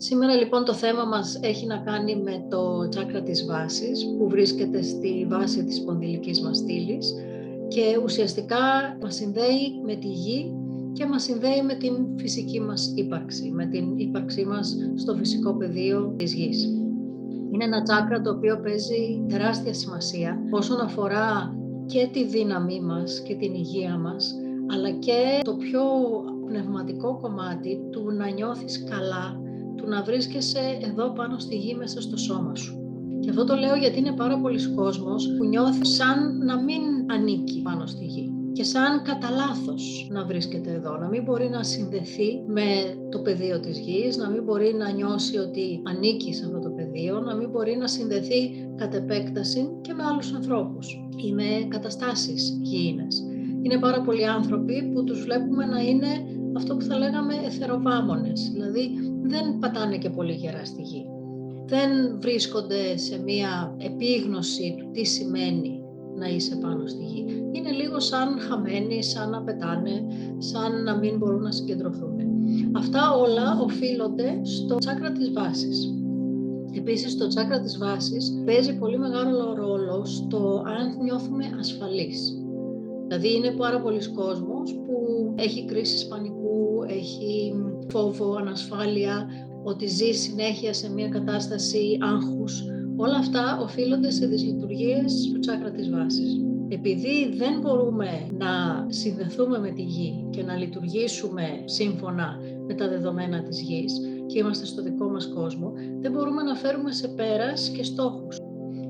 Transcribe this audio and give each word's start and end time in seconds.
Σήμερα 0.00 0.34
λοιπόν 0.34 0.64
το 0.64 0.74
θέμα 0.74 1.04
μας 1.04 1.38
έχει 1.42 1.66
να 1.66 1.76
κάνει 1.76 2.16
με 2.16 2.46
το 2.50 2.88
τσάκρα 2.88 3.22
της 3.22 3.46
βάσης 3.46 4.06
που 4.18 4.28
βρίσκεται 4.28 4.82
στη 4.82 5.26
βάση 5.28 5.64
της 5.64 5.76
σπονδυλικής 5.76 6.40
μας 6.40 6.56
στήλης 6.56 7.14
και 7.68 8.00
ουσιαστικά 8.04 8.56
μας 9.02 9.14
συνδέει 9.14 9.80
με 9.84 9.94
τη 9.94 10.06
γη 10.06 10.54
και 10.92 11.06
μας 11.06 11.22
συνδέει 11.22 11.62
με 11.62 11.74
την 11.74 11.94
φυσική 12.18 12.60
μας 12.60 12.92
ύπαρξη, 12.94 13.50
με 13.50 13.66
την 13.66 13.98
ύπαρξή 13.98 14.44
μας 14.44 14.76
στο 14.94 15.14
φυσικό 15.14 15.54
πεδίο 15.54 16.14
της 16.16 16.34
γης. 16.34 16.64
Είναι 17.52 17.64
ένα 17.64 17.82
τσάκρα 17.82 18.20
το 18.20 18.30
οποίο 18.30 18.60
παίζει 18.60 19.24
τεράστια 19.28 19.74
σημασία 19.74 20.38
όσον 20.50 20.80
αφορά 20.80 21.56
και 21.86 22.08
τη 22.12 22.24
δύναμή 22.24 22.80
μας 22.80 23.20
και 23.20 23.34
την 23.34 23.54
υγεία 23.54 23.98
μας, 23.98 24.34
αλλά 24.72 24.90
και 24.90 25.40
το 25.42 25.54
πιο 25.56 25.82
πνευματικό 26.46 27.18
κομμάτι 27.22 27.80
του 27.90 28.10
να 28.10 28.28
νιώθεις 28.30 28.84
καλά, 28.84 29.40
του 29.78 29.88
να 29.88 30.02
βρίσκεσαι 30.02 30.78
εδώ 30.90 31.12
πάνω 31.12 31.38
στη 31.38 31.56
γη 31.56 31.74
μέσα 31.74 32.00
στο 32.00 32.16
σώμα 32.16 32.54
σου. 32.54 32.78
Και 33.20 33.30
αυτό 33.30 33.44
το 33.44 33.54
λέω 33.54 33.74
γιατί 33.74 33.98
είναι 33.98 34.12
πάρα 34.12 34.38
πολλοί 34.40 34.74
κόσμος 34.74 35.34
που 35.36 35.44
νιώθει 35.44 35.86
σαν 35.86 36.38
να 36.44 36.62
μην 36.62 36.82
ανήκει 37.06 37.62
πάνω 37.62 37.86
στη 37.86 38.04
γη 38.04 38.32
και 38.58 38.64
σαν 38.64 39.02
κατά 39.02 39.30
λάθος 39.30 40.08
να 40.10 40.24
βρίσκεται 40.24 40.70
εδώ, 40.70 40.96
να 40.96 41.08
μην 41.08 41.22
μπορεί 41.22 41.48
να 41.48 41.62
συνδεθεί 41.62 42.42
με 42.46 42.64
το 43.10 43.18
πεδίο 43.18 43.60
της 43.60 43.78
γης, 43.78 44.16
να 44.16 44.30
μην 44.30 44.42
μπορεί 44.42 44.74
να 44.74 44.90
νιώσει 44.90 45.38
ότι 45.38 45.82
ανήκει 45.84 46.34
σε 46.34 46.44
αυτό 46.44 46.58
το 46.58 46.70
πεδίο, 46.70 47.20
να 47.20 47.34
μην 47.34 47.50
μπορεί 47.50 47.76
να 47.76 47.86
συνδεθεί 47.86 48.68
κατ' 48.76 48.94
επέκταση 48.94 49.68
και 49.80 49.92
με 49.92 50.02
άλλους 50.04 50.32
ανθρώπους 50.34 51.08
ή 51.16 51.32
με 51.32 51.66
καταστάσεις 51.68 52.58
γήινες. 52.62 53.22
Είναι 53.62 53.78
πάρα 53.78 54.00
πολλοί 54.00 54.26
άνθρωποι 54.26 54.90
που 54.92 55.04
τους 55.04 55.22
βλέπουμε 55.22 55.64
να 55.66 55.80
είναι 55.80 56.06
αυτό 56.56 56.76
που 56.76 56.84
θα 56.84 56.98
λέγαμε 56.98 57.34
εθεροβάμονες, 57.44 58.50
δηλαδή 58.52 58.90
δεν 59.22 59.58
πατάνε 59.58 59.98
και 59.98 60.10
πολύ 60.10 60.32
γερά 60.32 60.64
στη 60.64 60.82
γη. 60.82 61.06
Δεν 61.66 62.20
βρίσκονται 62.20 62.96
σε 62.96 63.22
μία 63.22 63.76
επίγνωση 63.78 64.74
του 64.78 64.90
τι 64.92 65.04
σημαίνει 65.04 65.82
να 66.18 66.28
είσαι 66.28 66.56
πάνω 66.56 66.86
στη 66.86 67.04
γη. 67.04 67.24
Είναι 67.52 67.70
λίγο 67.70 68.00
σαν 68.00 68.38
χαμένοι, 68.38 69.02
σαν 69.02 69.30
να 69.30 69.42
πετάνε, 69.42 70.06
σαν 70.38 70.82
να 70.82 70.96
μην 70.96 71.16
μπορούν 71.16 71.42
να 71.42 71.52
συγκεντρωθούν. 71.52 72.16
Αυτά 72.72 73.12
όλα 73.12 73.60
οφείλονται 73.60 74.40
στο 74.42 74.76
τσάκρα 74.76 75.12
της 75.12 75.32
βάσης. 75.32 75.92
Επίσης, 76.72 77.16
το 77.16 77.26
τσάκρα 77.26 77.60
της 77.60 77.78
βάσης 77.78 78.42
παίζει 78.44 78.78
πολύ 78.78 78.98
μεγάλο 78.98 79.54
ρόλο 79.54 80.04
στο 80.04 80.62
αν 80.66 81.02
νιώθουμε 81.02 81.44
ασφαλείς. 81.58 82.42
Δηλαδή, 83.06 83.34
είναι 83.34 83.50
πάρα 83.50 83.80
πολλοί 83.80 84.12
κόσμος 84.12 84.74
που 84.74 84.98
έχει 85.36 85.64
κρίσεις 85.64 86.06
πανικού, 86.06 86.37
έχει 86.88 87.54
φόβο, 87.90 88.34
ανασφάλεια, 88.34 89.26
ότι 89.64 89.86
ζει 89.86 90.12
συνέχεια 90.12 90.72
σε 90.72 90.92
μια 90.92 91.08
κατάσταση 91.08 91.98
άγχους. 92.00 92.64
Όλα 92.96 93.16
αυτά 93.16 93.58
οφείλονται 93.62 94.10
σε 94.10 94.26
δυσλειτουργίες 94.26 95.30
του 95.32 95.38
τσάκρα 95.38 95.70
της 95.70 95.90
βάσης. 95.90 96.36
Επειδή 96.68 97.34
δεν 97.36 97.60
μπορούμε 97.60 98.08
να 98.38 98.86
συνδεθούμε 98.88 99.58
με 99.58 99.70
τη 99.70 99.82
γη 99.82 100.26
και 100.30 100.42
να 100.42 100.56
λειτουργήσουμε 100.56 101.42
σύμφωνα 101.64 102.36
με 102.66 102.74
τα 102.74 102.88
δεδομένα 102.88 103.42
της 103.42 103.60
γης 103.60 103.92
και 104.26 104.38
είμαστε 104.38 104.66
στο 104.66 104.82
δικό 104.82 105.08
μας 105.08 105.28
κόσμο, 105.28 105.72
δεν 106.00 106.12
μπορούμε 106.12 106.42
να 106.42 106.54
φέρουμε 106.54 106.92
σε 106.92 107.08
πέρας 107.08 107.68
και 107.68 107.84
στόχους. 107.84 108.38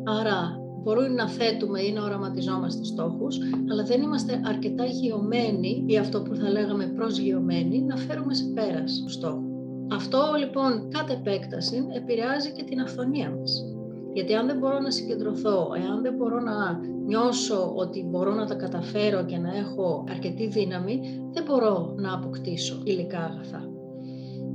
Άρα 0.04 0.67
μπορούμε 0.88 1.08
να 1.08 1.28
θέτουμε 1.28 1.80
ή 1.80 1.92
να 1.92 2.02
οραματιζόμαστε 2.02 2.84
στόχους, 2.84 3.38
αλλά 3.70 3.82
δεν 3.82 4.02
είμαστε 4.02 4.40
αρκετά 4.44 4.84
γεωμένοι 4.84 5.84
ή 5.86 5.98
αυτό 5.98 6.22
που 6.22 6.34
θα 6.34 6.50
λέγαμε 6.50 6.84
προσγειωμένοι 6.86 7.82
να 7.82 7.96
φέρουμε 7.96 8.34
σε 8.34 8.44
πέρας 8.54 9.04
στόχο. 9.06 9.42
Αυτό 9.90 10.18
λοιπόν 10.38 10.88
κατ' 10.88 11.10
επέκταση 11.10 11.86
επηρεάζει 11.96 12.52
και 12.52 12.62
την 12.62 12.80
αυθονία 12.80 13.30
μας. 13.30 13.64
Γιατί 14.12 14.34
αν 14.34 14.46
δεν 14.46 14.58
μπορώ 14.58 14.78
να 14.78 14.90
συγκεντρωθώ, 14.90 15.70
εάν 15.84 16.02
δεν 16.02 16.14
μπορώ 16.14 16.40
να 16.40 16.80
νιώσω 17.06 17.72
ότι 17.74 18.04
μπορώ 18.04 18.34
να 18.34 18.46
τα 18.46 18.54
καταφέρω 18.54 19.24
και 19.24 19.38
να 19.38 19.56
έχω 19.56 20.04
αρκετή 20.10 20.46
δύναμη, 20.46 21.00
δεν 21.32 21.44
μπορώ 21.46 21.94
να 21.96 22.14
αποκτήσω 22.14 22.80
υλικά 22.84 23.18
αγαθά. 23.18 23.62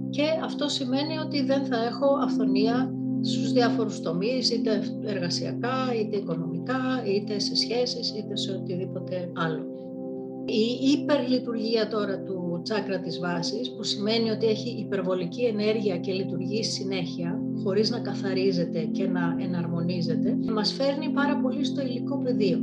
Και 0.09 0.23
αυτό 0.43 0.67
σημαίνει 0.67 1.17
ότι 1.17 1.43
δεν 1.45 1.65
θα 1.65 1.83
έχω 1.83 2.07
αυθονία 2.23 2.93
στους 3.23 3.51
διάφορους 3.51 4.01
τομείς, 4.01 4.51
είτε 4.51 4.83
εργασιακά, 5.05 5.75
είτε 6.01 6.17
οικονομικά, 6.17 7.03
είτε 7.05 7.39
σε 7.39 7.55
σχέσεις, 7.55 8.09
είτε 8.09 8.37
σε 8.37 8.51
οτιδήποτε 8.51 9.31
άλλο. 9.33 9.73
Η 10.45 10.91
υπερλειτουργία 10.91 11.87
τώρα 11.87 12.19
του 12.19 12.59
τσάκρα 12.63 12.99
της 12.99 13.19
βάσης, 13.19 13.71
που 13.71 13.83
σημαίνει 13.83 14.29
ότι 14.29 14.45
έχει 14.45 14.69
υπερβολική 14.69 15.43
ενέργεια 15.43 15.97
και 15.97 16.11
λειτουργεί 16.11 16.63
συνέχεια, 16.63 17.41
χωρίς 17.63 17.89
να 17.89 17.99
καθαρίζεται 17.99 18.79
και 18.79 19.07
να 19.07 19.35
εναρμονίζεται, 19.39 20.37
μας 20.53 20.73
φέρνει 20.73 21.09
πάρα 21.09 21.37
πολύ 21.37 21.63
στο 21.65 21.81
υλικό 21.81 22.17
πεδίο. 22.17 22.59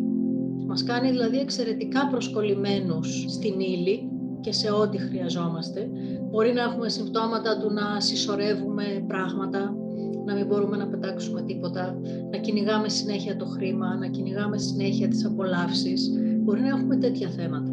Μας 0.66 0.82
κάνει 0.82 1.10
δηλαδή 1.10 1.38
εξαιρετικά 1.38 2.08
προσκολλημένους 2.08 3.24
στην 3.28 3.60
ύλη 3.60 4.10
και 4.40 4.52
σε 4.52 4.70
ό,τι 4.70 4.98
χρειαζόμαστε. 4.98 5.90
Μπορεί 6.30 6.52
να 6.52 6.62
έχουμε 6.62 6.88
συμπτώματα 6.88 7.58
του 7.58 7.72
να 7.72 8.00
συσσωρεύουμε 8.00 9.04
πράγματα, 9.06 9.74
να 10.30 10.36
μην 10.36 10.46
μπορούμε 10.46 10.76
να 10.76 10.86
πετάξουμε 10.86 11.42
τίποτα, 11.42 12.00
να 12.30 12.38
κυνηγάμε 12.38 12.88
συνέχεια 12.88 13.36
το 13.36 13.46
χρήμα, 13.46 13.96
να 13.96 14.06
κυνηγάμε 14.06 14.58
συνέχεια 14.58 15.08
τις 15.08 15.24
απολαύσεις. 15.24 16.10
Μπορεί 16.42 16.60
να 16.60 16.68
έχουμε 16.68 16.96
τέτοια 16.96 17.28
θέματα. 17.28 17.70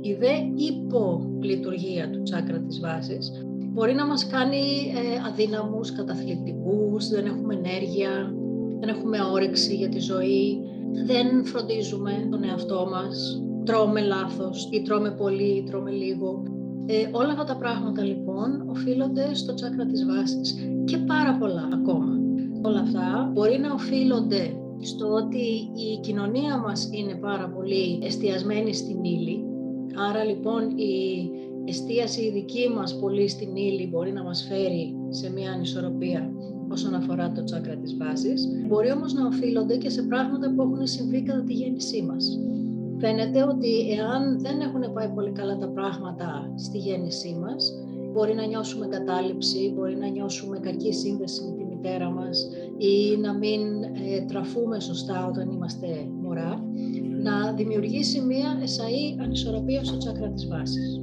Η 0.00 0.14
δε 0.14 0.32
υπολειτουργία 0.54 2.10
του 2.10 2.22
τσάκρα 2.22 2.58
της 2.58 2.80
βάσης 2.80 3.32
μπορεί 3.78 3.94
να 3.94 4.06
μας 4.06 4.26
κάνει 4.26 4.56
ε, 4.56 5.28
αδύναμους, 5.28 5.92
καταθλιπτικούς, 5.92 7.08
δεν 7.08 7.26
έχουμε 7.26 7.54
ενέργεια, 7.54 8.34
δεν 8.80 8.88
έχουμε 8.88 9.18
όρεξη 9.32 9.74
για 9.74 9.88
τη 9.88 9.98
ζωή, 9.98 10.58
δεν 11.06 11.44
φροντίζουμε 11.44 12.28
τον 12.30 12.44
εαυτό 12.44 12.88
μας, 12.90 13.42
τρώμε 13.64 14.00
λάθος 14.00 14.68
ή 14.72 14.82
τρώμε 14.82 15.10
πολύ 15.10 15.56
ή 15.56 15.62
τρώμε 15.62 15.90
λίγο. 15.90 16.42
Ε, 16.90 17.08
όλα 17.12 17.32
αυτά 17.32 17.44
τα 17.44 17.56
πράγματα 17.56 18.02
λοιπόν 18.02 18.68
οφείλονται 18.68 19.34
στο 19.34 19.54
τσάκρα 19.54 19.86
της 19.86 20.06
βάσης 20.06 20.54
και 20.84 20.96
πάρα 20.96 21.36
πολλά 21.38 21.68
ακόμα. 21.72 22.18
Όλα 22.62 22.80
αυτά 22.80 23.30
μπορεί 23.32 23.58
να 23.58 23.72
οφείλονται 23.72 24.56
στο 24.80 25.12
ότι 25.12 25.44
η 25.88 26.00
κοινωνία 26.00 26.58
μας 26.58 26.88
είναι 26.92 27.14
πάρα 27.14 27.48
πολύ 27.48 27.98
εστιασμένη 28.02 28.74
στην 28.74 29.04
ύλη. 29.04 29.44
Άρα 30.08 30.24
λοιπόν 30.24 30.78
η 30.78 31.30
εστίαση 31.64 32.20
η 32.20 32.30
δική 32.30 32.68
μας 32.76 32.98
πολύ 32.98 33.28
στην 33.28 33.56
ύλη 33.56 33.86
μπορεί 33.86 34.12
να 34.12 34.22
μας 34.22 34.46
φέρει 34.48 34.94
σε 35.08 35.32
μια 35.32 35.52
ανισορροπία 35.52 36.32
όσον 36.70 36.94
αφορά 36.94 37.32
το 37.32 37.44
τσάκρα 37.44 37.76
της 37.76 37.96
βάσης. 37.96 38.48
Μπορεί 38.68 38.90
όμως 38.92 39.12
να 39.12 39.26
οφείλονται 39.26 39.76
και 39.76 39.90
σε 39.90 40.02
πράγματα 40.02 40.52
που 40.54 40.62
έχουν 40.62 40.86
συμβεί 40.86 41.22
κατά 41.22 41.42
τη 41.42 41.52
γέννησή 41.52 42.02
μας. 42.02 42.38
Φαίνεται 43.00 43.42
ότι 43.42 43.90
εάν 43.98 44.40
δεν 44.40 44.60
έχουν 44.60 44.92
πάει 44.92 45.08
πολύ 45.08 45.30
καλά 45.30 45.56
τα 45.56 45.68
πράγματα 45.68 46.52
στη 46.56 46.78
γέννησή 46.78 47.38
μας, 47.40 47.72
μπορεί 48.12 48.34
να 48.34 48.46
νιώσουμε 48.46 48.86
κατάληψη, 48.86 49.72
μπορεί 49.74 49.96
να 49.96 50.08
νιώσουμε 50.08 50.58
κακή 50.58 50.92
σύνδεση 50.92 51.42
με 51.44 51.56
τη 51.56 51.64
μητέρα 51.64 52.10
μας 52.10 52.48
ή 52.76 53.16
να 53.16 53.32
μην 53.34 53.82
ε, 53.82 54.24
τραφούμε 54.28 54.80
σωστά 54.80 55.26
όταν 55.26 55.50
είμαστε 55.50 55.86
μωρά, 56.22 56.62
να 57.22 57.52
δημιουργήσει 57.52 58.20
μία 58.20 58.58
εσαή 58.62 59.16
ανισορροπία 59.20 59.84
στο 59.84 59.96
τσάκρα 59.96 60.30
της 60.30 60.48
βάσης. 60.48 61.00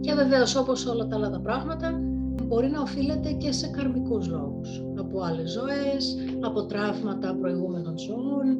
Και 0.00 0.14
βεβαίως 0.14 0.56
όπως 0.56 0.86
όλα 0.86 1.06
τα 1.06 1.16
άλλα 1.16 1.30
τα 1.30 1.40
πράγματα, 1.40 2.00
μπορεί 2.46 2.70
να 2.70 2.80
οφείλεται 2.80 3.32
και 3.32 3.52
σε 3.52 3.68
καρμικούς 3.68 4.28
λόγους. 4.28 4.84
Από 4.98 5.20
άλλες 5.20 5.50
ζωές, 5.50 6.16
από 6.40 6.66
τραύματα 6.66 7.36
προηγούμενων 7.40 7.98
ζώων, 7.98 8.58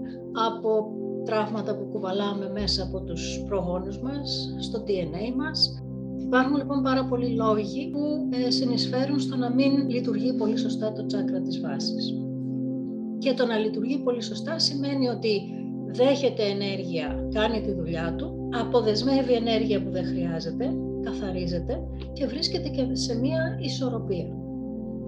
από 0.49 0.93
τραύματα 1.25 1.77
που 1.77 1.85
κουβαλάμε 1.93 2.51
μέσα 2.51 2.83
από 2.83 3.01
τους 3.01 3.45
προγόνους 3.49 4.01
μας, 4.01 4.55
στο 4.61 4.85
DNA 4.87 5.35
μας. 5.37 5.83
Υπάρχουν 6.19 6.57
λοιπόν 6.57 6.83
πάρα 6.83 7.05
πολλοί 7.05 7.29
λόγοι 7.29 7.91
που 7.91 8.29
ε, 8.47 8.51
συνεισφέρουν 8.51 9.21
στο 9.21 9.37
να 9.37 9.55
μην 9.55 9.89
λειτουργεί 9.89 10.33
πολύ 10.33 10.57
σωστά 10.57 10.93
το 10.93 11.07
τσάκρα 11.07 11.41
της 11.41 11.61
βάσης. 11.61 12.15
Και 13.19 13.33
το 13.33 13.47
να 13.47 13.57
λειτουργεί 13.57 13.99
πολύ 13.99 14.23
σωστά 14.23 14.59
σημαίνει 14.59 15.09
ότι 15.09 15.41
δέχεται 15.87 16.43
ενέργεια, 16.43 17.29
κάνει 17.33 17.61
τη 17.61 17.73
δουλειά 17.73 18.15
του, 18.19 18.49
αποδεσμεύει 18.61 19.33
ενέργεια 19.33 19.83
που 19.83 19.91
δεν 19.91 20.05
χρειάζεται, 20.05 20.75
καθαρίζεται 21.03 21.81
και 22.13 22.27
βρίσκεται 22.27 22.69
και 22.69 22.89
σε 22.93 23.19
μία 23.19 23.59
ισορροπία 23.61 24.42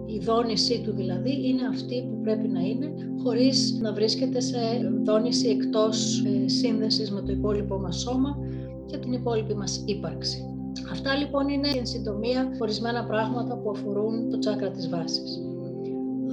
η 0.07 0.19
δόνησή 0.19 0.81
του 0.81 0.93
δηλαδή 0.93 1.49
είναι 1.49 1.67
αυτή 1.67 2.07
που 2.11 2.21
πρέπει 2.23 2.49
να 2.49 2.61
είναι 2.61 2.93
χωρίς 3.23 3.79
να 3.81 3.93
βρίσκεται 3.93 4.41
σε 4.41 4.59
δόνηση 5.05 5.49
εκτός 5.49 6.25
ε, 6.25 6.49
σύνδεσης 6.49 7.11
με 7.11 7.21
το 7.21 7.33
υπόλοιπο 7.33 7.79
μας 7.79 8.01
σώμα 8.01 8.39
και 8.87 8.97
την 8.97 9.13
υπόλοιπη 9.13 9.55
μας 9.55 9.85
ύπαρξη. 9.87 10.49
Αυτά 10.91 11.17
λοιπόν 11.17 11.49
είναι 11.49 11.69
εν 11.69 11.87
συντομία 11.87 12.51
ορισμένα 12.59 13.05
πράγματα 13.05 13.57
που 13.59 13.71
αφορούν 13.71 14.31
το 14.31 14.39
τσάκρα 14.39 14.71
της 14.71 14.89
βάσης. 14.89 15.39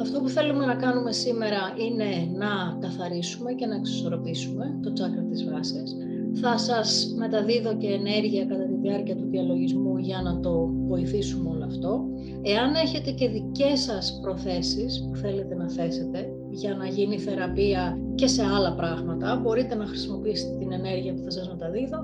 Αυτό 0.01 0.19
που 0.21 0.29
θέλουμε 0.29 0.65
να 0.65 0.75
κάνουμε 0.75 1.11
σήμερα 1.11 1.59
είναι 1.87 2.37
να 2.37 2.77
καθαρίσουμε 2.79 3.53
και 3.53 3.65
να 3.65 3.75
εξισορροπήσουμε 3.75 4.79
το 4.83 4.93
τσάκρα 4.93 5.21
της 5.21 5.49
βάσης, 5.49 5.95
Θα 6.33 6.57
σας 6.57 7.13
μεταδίδω 7.17 7.77
και 7.77 7.87
ενέργεια 7.87 8.45
κατά 8.45 8.63
τη 8.63 8.75
διάρκεια 8.75 9.15
του 9.15 9.27
διαλογισμού 9.29 9.97
για 9.97 10.21
να 10.21 10.39
το 10.39 10.69
βοηθήσουμε 10.87 11.49
όλο 11.49 11.65
αυτό. 11.65 12.05
Εάν 12.41 12.73
έχετε 12.73 13.11
και 13.11 13.29
δικές 13.29 13.79
σας 13.81 14.19
προθέσεις 14.21 15.07
που 15.07 15.15
θέλετε 15.15 15.55
να 15.55 15.69
θέσετε 15.69 16.29
για 16.49 16.75
να 16.75 16.87
γίνει 16.87 17.19
θεραπεία 17.19 17.97
και 18.15 18.27
σε 18.27 18.43
άλλα 18.43 18.75
πράγματα, 18.75 19.39
μπορείτε 19.43 19.75
να 19.75 19.85
χρησιμοποιήσετε 19.85 20.57
την 20.57 20.71
ενέργεια 20.71 21.13
που 21.13 21.21
θα 21.23 21.31
σας 21.31 21.49
μεταδίδω, 21.49 21.97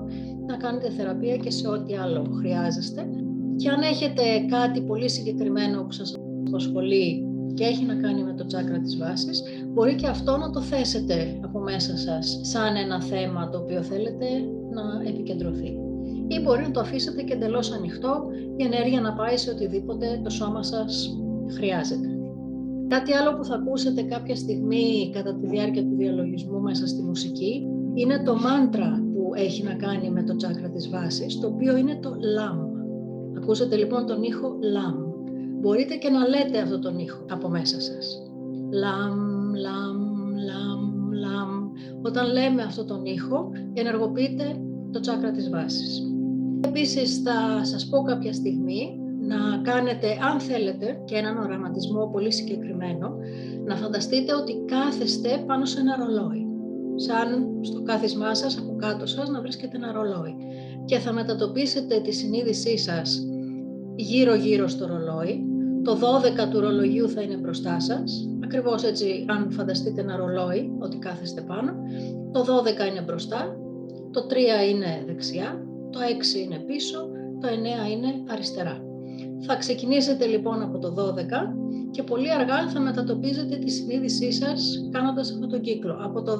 να 0.46 0.56
κάνετε 0.56 0.90
θεραπεία 0.90 1.36
και 1.36 1.50
σε 1.50 1.68
ό,τι 1.68 1.94
άλλο 1.94 2.26
χρειάζεστε. 2.38 3.08
Και 3.56 3.68
αν 3.68 3.82
έχετε 3.82 4.22
κάτι 4.48 4.80
πολύ 4.80 5.10
συγκεκριμένο 5.10 5.82
που 5.82 5.92
σας 5.92 6.16
απασχολεί 6.46 7.22
και 7.54 7.64
έχει 7.64 7.84
να 7.84 7.94
κάνει 7.94 8.24
με 8.24 8.34
το 8.34 8.46
τσάκρα 8.46 8.78
της 8.78 8.96
βάσης, 8.96 9.42
μπορεί 9.72 9.94
και 9.94 10.06
αυτό 10.06 10.36
να 10.36 10.50
το 10.50 10.60
θέσετε 10.60 11.40
από 11.44 11.58
μέσα 11.58 11.96
σας 11.96 12.40
σαν 12.42 12.76
ένα 12.76 13.02
θέμα 13.02 13.48
το 13.48 13.58
οποίο 13.58 13.82
θέλετε 13.82 14.26
να 14.70 15.08
επικεντρωθεί. 15.08 15.76
Ή 16.28 16.40
μπορεί 16.40 16.62
να 16.62 16.70
το 16.70 16.80
αφήσετε 16.80 17.22
και 17.22 17.32
εντελώς 17.32 17.72
ανοιχτό, 17.72 18.24
η 18.56 18.64
ενέργεια 18.64 19.00
να 19.00 19.12
πάει 19.12 19.36
σε 19.36 19.50
οτιδήποτε 19.50 20.20
το 20.24 20.30
σώμα 20.30 20.62
σας 20.62 21.18
χρειάζεται. 21.54 22.08
Κάτι 22.88 23.12
άλλο 23.12 23.36
που 23.36 23.44
θα 23.44 23.54
ακούσετε 23.54 24.02
κάποια 24.02 24.36
στιγμή 24.36 25.10
κατά 25.14 25.34
τη 25.34 25.46
διάρκεια 25.46 25.82
του 25.82 25.96
διαλογισμού 25.96 26.60
μέσα 26.60 26.86
στη 26.86 27.02
μουσική 27.02 27.66
είναι 27.94 28.22
το 28.22 28.34
μάντρα 28.34 29.02
που 29.14 29.30
έχει 29.34 29.62
να 29.62 29.74
κάνει 29.74 30.10
με 30.10 30.22
το 30.22 30.36
τσάκρα 30.36 30.70
της 30.70 30.88
βάσης, 30.88 31.38
το 31.40 31.46
οποίο 31.46 31.76
είναι 31.76 31.98
το 32.02 32.10
LAM. 32.10 32.58
Ακούσατε 33.36 33.76
λοιπόν 33.76 34.06
τον 34.06 34.22
ήχο 34.22 34.48
LAM 34.48 35.08
μπορείτε 35.60 35.94
και 35.94 36.08
να 36.08 36.28
λέτε 36.28 36.58
αυτό 36.58 36.78
τον 36.78 36.98
ήχο 36.98 37.24
από 37.30 37.48
μέσα 37.48 37.80
σας. 37.80 38.22
Λαμ, 38.72 39.27
λαμ, 39.54 39.98
λαμ, 40.48 41.12
λαμ. 41.12 41.70
Όταν 42.02 42.32
λέμε 42.32 42.62
αυτό 42.62 42.84
τον 42.84 43.04
ήχο, 43.04 43.50
ενεργοποιείτε 43.74 44.60
το 44.92 45.00
τσάκρα 45.00 45.30
της 45.30 45.50
βάσης. 45.50 46.02
Επίσης 46.60 47.18
θα 47.18 47.64
σας 47.64 47.88
πω 47.88 48.02
κάποια 48.02 48.32
στιγμή 48.32 48.98
να 49.20 49.58
κάνετε, 49.62 50.06
αν 50.32 50.40
θέλετε, 50.40 51.02
και 51.04 51.14
έναν 51.14 51.38
οραματισμό 51.38 52.06
πολύ 52.12 52.32
συγκεκριμένο, 52.32 53.16
να 53.64 53.76
φανταστείτε 53.76 54.34
ότι 54.34 54.64
κάθεστε 54.66 55.44
πάνω 55.46 55.64
σε 55.64 55.80
ένα 55.80 55.96
ρολόι. 55.96 56.46
Σαν 56.96 57.58
στο 57.60 57.82
κάθισμά 57.82 58.34
σας, 58.34 58.58
από 58.58 58.76
κάτω 58.76 59.06
σας, 59.06 59.28
να 59.28 59.40
βρίσκετε 59.40 59.76
ένα 59.76 59.92
ρολόι. 59.92 60.36
Και 60.84 60.98
θα 60.98 61.12
μετατοπίσετε 61.12 62.00
τη 62.00 62.12
συνείδησή 62.12 62.78
σας 62.78 63.26
γύρω-γύρω 63.96 64.68
στο 64.68 64.86
ρολόι. 64.86 65.44
Το 65.82 65.94
12 65.94 66.48
του 66.50 66.60
ρολογιού 66.60 67.08
θα 67.08 67.20
είναι 67.22 67.36
μπροστά 67.36 67.80
σας. 67.80 68.28
Ακριβώς 68.48 68.82
έτσι, 68.82 69.24
αν 69.28 69.50
φανταστείτε 69.50 70.00
ένα 70.00 70.16
ρολόι, 70.16 70.72
ότι 70.78 70.96
κάθεστε 70.96 71.40
πάνω. 71.40 71.72
Το 72.32 72.40
12 72.40 72.90
είναι 72.90 73.00
μπροστά, 73.00 73.56
το 74.10 74.26
3 74.30 74.34
είναι 74.70 75.02
δεξιά, 75.06 75.66
το 75.90 75.98
6 76.00 76.38
είναι 76.44 76.58
πίσω, 76.58 76.98
το 77.40 77.48
9 77.48 77.90
είναι 77.90 78.06
αριστερά. 78.28 78.82
Θα 79.46 79.56
ξεκινήσετε 79.56 80.26
λοιπόν 80.26 80.62
από 80.62 80.78
το 80.78 80.94
12 80.94 81.22
και 81.90 82.02
πολύ 82.02 82.32
αργά 82.32 82.68
θα 82.68 82.80
μετατοπίζετε 82.80 83.56
τη 83.56 83.70
συνείδησή 83.70 84.32
σας 84.32 84.88
κάνοντας 84.92 85.30
αυτό 85.30 85.46
τον 85.46 85.60
κύκλο. 85.60 85.98
Από 86.02 86.22
το 86.22 86.32
12 86.32 86.36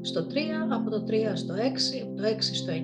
στο 0.00 0.20
3, 0.20 0.34
από 0.70 0.90
το 0.90 1.04
3 1.06 1.12
στο 1.34 1.54
6, 1.54 1.58
από 2.02 2.16
το 2.16 2.22
6 2.26 2.54
στο 2.54 2.72
9 2.72 2.76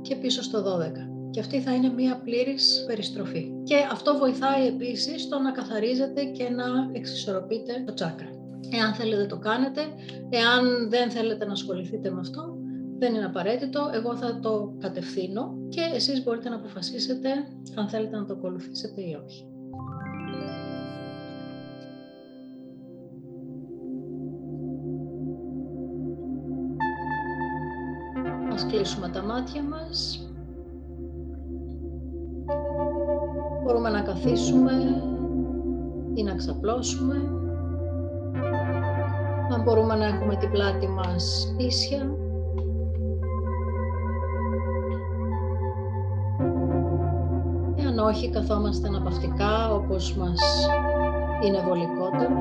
και 0.00 0.16
πίσω 0.16 0.42
στο 0.42 0.62
12 0.62 1.11
και 1.32 1.40
αυτή 1.40 1.60
θα 1.60 1.74
είναι 1.74 1.88
μία 1.88 2.20
πλήρης 2.24 2.84
περιστροφή. 2.86 3.52
Και 3.62 3.76
αυτό 3.92 4.18
βοηθάει 4.18 4.66
επίσης 4.66 5.22
στο 5.22 5.38
να 5.38 5.50
καθαρίζετε 5.50 6.24
και 6.24 6.48
να 6.48 6.64
εξισορροπείτε 6.92 7.82
το 7.86 7.94
τσάκρα. 7.94 8.28
Εάν 8.70 8.94
θέλετε 8.94 9.26
το 9.26 9.38
κάνετε, 9.38 9.80
εάν 10.30 10.90
δεν 10.90 11.10
θέλετε 11.10 11.44
να 11.46 11.52
ασχοληθείτε 11.52 12.10
με 12.10 12.20
αυτό, 12.20 12.56
δεν 12.98 13.14
είναι 13.14 13.24
απαραίτητο, 13.24 13.90
εγώ 13.94 14.16
θα 14.16 14.40
το 14.40 14.76
κατευθύνω 14.78 15.54
και 15.68 15.80
εσείς 15.94 16.22
μπορείτε 16.22 16.48
να 16.48 16.56
αποφασίσετε 16.56 17.28
αν 17.74 17.88
θέλετε 17.88 18.16
να 18.16 18.24
το 18.24 18.32
ακολουθήσετε 18.32 19.00
ή 19.00 19.18
όχι. 19.24 19.46
Ας 28.52 28.66
κλείσουμε 28.66 29.08
τα 29.08 29.22
μάτια 29.22 29.62
μας 29.62 30.26
Μπορούμε 33.72 33.90
να 33.90 34.00
καθίσουμε 34.02 34.72
ή 36.14 36.22
να 36.22 36.34
ξαπλώσουμε. 36.34 37.14
Αν 39.52 39.62
μπορούμε 39.62 39.94
να 39.94 40.04
έχουμε 40.04 40.36
την 40.36 40.50
πλάτη 40.50 40.88
μας 40.88 41.54
ίσια. 41.56 42.16
Εάν 47.76 47.98
όχι, 47.98 48.30
καθόμαστε 48.30 48.88
αναπαυτικά 48.88 49.74
όπως 49.74 50.16
μας 50.16 50.68
είναι 51.44 51.60
βολικότερο. 51.60 52.40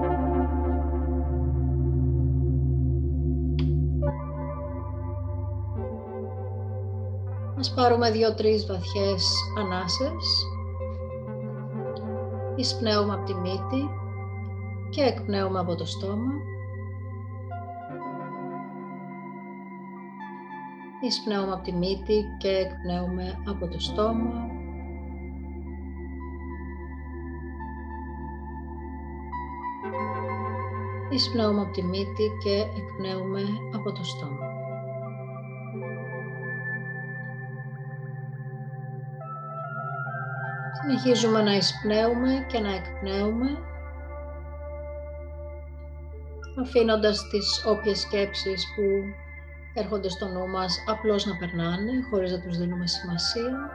Ας 7.60 7.74
πάρουμε 7.74 8.12
δύο-τρεις 8.12 8.66
βαθιές 8.66 9.34
ανάσες 9.58 10.46
εισπνέουμε 12.62 13.14
από 13.14 13.26
τη 13.26 13.34
μύτη 13.34 13.90
και 14.90 15.02
εκπνέουμε 15.02 15.60
από 15.60 15.76
το 15.76 15.86
στόμα. 15.86 16.32
Εισπνέουμε 21.02 21.54
από 21.54 21.64
τη 21.64 21.72
μύτη 21.72 22.26
και 22.38 22.50
εκπνέουμε 22.50 23.38
από 23.48 23.68
το 23.68 23.80
στόμα. 23.80 24.50
Εισπνέουμε 31.10 31.62
από 31.62 31.72
τη 31.72 31.84
μύτη 31.84 32.32
και 32.44 32.66
εκπνέουμε 32.78 33.42
από 33.76 33.92
το 33.92 34.04
στόμα. 34.04 34.51
Συνεχίζουμε 40.82 41.42
να 41.42 41.56
εισπνέουμε 41.56 42.46
και 42.48 42.60
να 42.60 42.76
εκπνέουμε 42.76 43.58
αφήνοντας 46.62 47.28
τις 47.30 47.66
όποιες 47.66 48.00
σκέψεις 48.00 48.66
που 48.76 48.82
έρχονται 49.74 50.10
στο 50.10 50.28
νου 50.28 50.48
μας 50.48 50.84
απλώς 50.88 51.26
να 51.26 51.38
περνάνε 51.38 51.92
χωρίς 52.10 52.32
να 52.32 52.40
τους 52.40 52.58
δίνουμε 52.58 52.88
σημασία. 52.88 53.70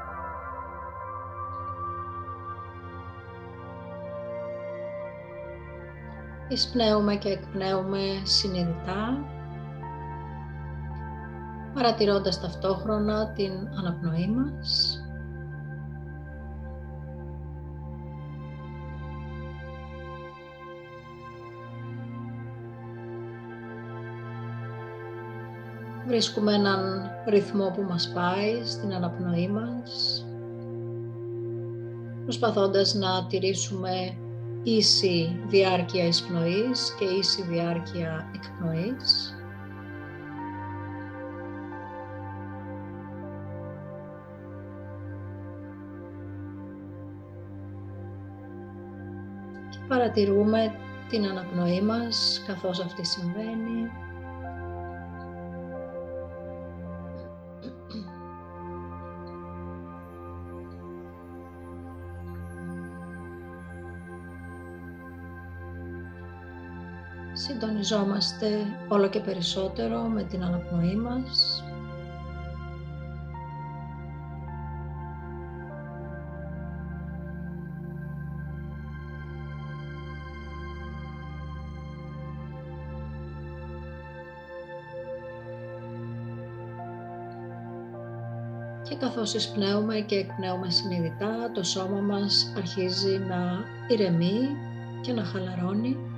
Εισπνέουμε 6.49 7.17
και 7.17 7.29
εκπνέουμε 7.29 8.01
συνειδητά 8.23 9.19
παρατηρώντας 11.75 12.41
ταυτόχρονα 12.41 13.33
την 13.33 13.53
αναπνοή 13.79 14.29
μας. 14.29 15.01
Βρίσκουμε 26.17 26.55
έναν 26.55 27.11
ρυθμό 27.27 27.71
που 27.71 27.83
μας 27.83 28.13
πάει 28.15 28.65
στην 28.65 28.95
αναπνοή 28.95 29.49
μας, 29.49 30.25
προσπαθώντας 32.25 32.95
να 32.95 33.27
τηρήσουμε 33.27 34.17
ίση 34.63 35.41
διάρκεια 35.47 36.07
εισπνοής 36.07 36.95
και 36.99 37.05
ίση 37.05 37.43
διάρκεια 37.43 38.31
εκπνοής. 38.35 39.35
Και 49.71 49.79
παρατηρούμε 49.89 50.75
την 51.09 51.25
αναπνοή 51.25 51.81
μας 51.81 52.43
καθώς 52.47 52.81
αυτή 52.81 53.05
συμβαίνει. 53.05 54.05
Συντονιζόμαστε 67.47 68.47
όλο 68.89 69.09
και 69.09 69.21
περισσότερο 69.21 70.01
με 70.01 70.23
την 70.23 70.45
αναπνοή 70.45 70.97
μας. 70.97 71.65
Και 88.83 88.97
καθώς 88.97 89.35
εισπνέουμε 89.35 90.01
και 90.01 90.15
εκπνέουμε 90.15 90.71
συνειδητά, 90.71 91.51
το 91.55 91.63
σώμα 91.63 92.01
μας 92.01 92.53
αρχίζει 92.57 93.19
να 93.19 93.65
ηρεμεί 93.89 94.49
και 95.01 95.13
να 95.13 95.25
χαλαρώνει. 95.25 96.16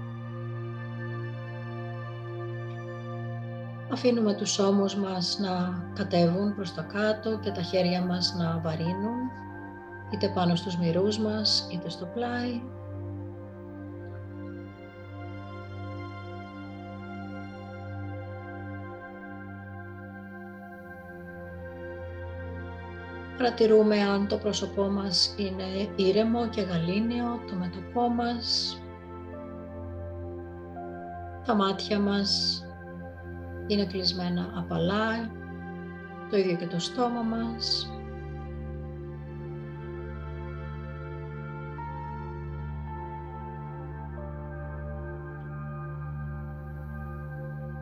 Αφήνουμε 3.92 4.34
τους 4.34 4.58
ώμους 4.58 4.96
μας 4.96 5.38
να 5.38 5.82
κατέβουν 5.94 6.54
προς 6.54 6.74
το 6.74 6.84
κάτω 6.92 7.38
και 7.38 7.50
τα 7.50 7.62
χέρια 7.62 8.02
μας 8.02 8.34
να 8.38 8.60
βαρύνουν, 8.62 9.30
είτε 10.10 10.28
πάνω 10.28 10.54
στους 10.54 10.78
μυρούς 10.78 11.18
μας, 11.18 11.68
είτε 11.72 11.88
στο 11.88 12.06
πλάι. 12.06 12.62
Παρατηρούμε 23.36 24.02
αν 24.02 24.28
το 24.28 24.36
πρόσωπό 24.36 24.88
μας 24.88 25.34
είναι 25.36 25.88
ήρεμο 25.96 26.48
και 26.48 26.60
γαλήνιο, 26.60 27.40
το 27.50 27.54
μέτωπό 27.54 28.08
μας, 28.08 28.78
τα 31.46 31.54
μάτια 31.54 31.98
μας 31.98 32.62
είναι 33.68 33.84
κλεισμένα 33.84 34.52
απαλά, 34.56 35.30
το 36.30 36.36
ίδιο 36.36 36.56
και 36.56 36.66
το 36.66 36.78
στόμα 36.78 37.22
μας. 37.22 37.92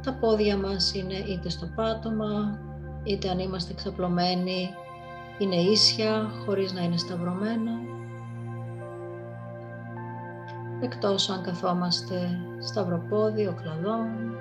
Τα 0.02 0.12
πόδια 0.12 0.57
μας 0.57 0.95
είναι 0.95 1.14
είτε 1.14 1.49
στο 1.49 1.66
πάτωμα, 1.66 2.59
είτε 3.05 3.28
αν 3.28 3.38
είμαστε 3.38 3.75
ξαπλωμένοι 3.75 4.71
είναι 5.38 5.57
ίσια 5.57 6.31
χωρίς 6.45 6.73
να 6.73 6.83
είναι 6.83 6.97
σταυρωμένα. 6.97 7.73
Εκτός 10.81 11.31
αν 11.31 11.43
καθόμαστε 11.43 12.38
σταυροπόδι, 12.59 13.47
ο 13.47 13.55
κλαδόν. 13.62 14.36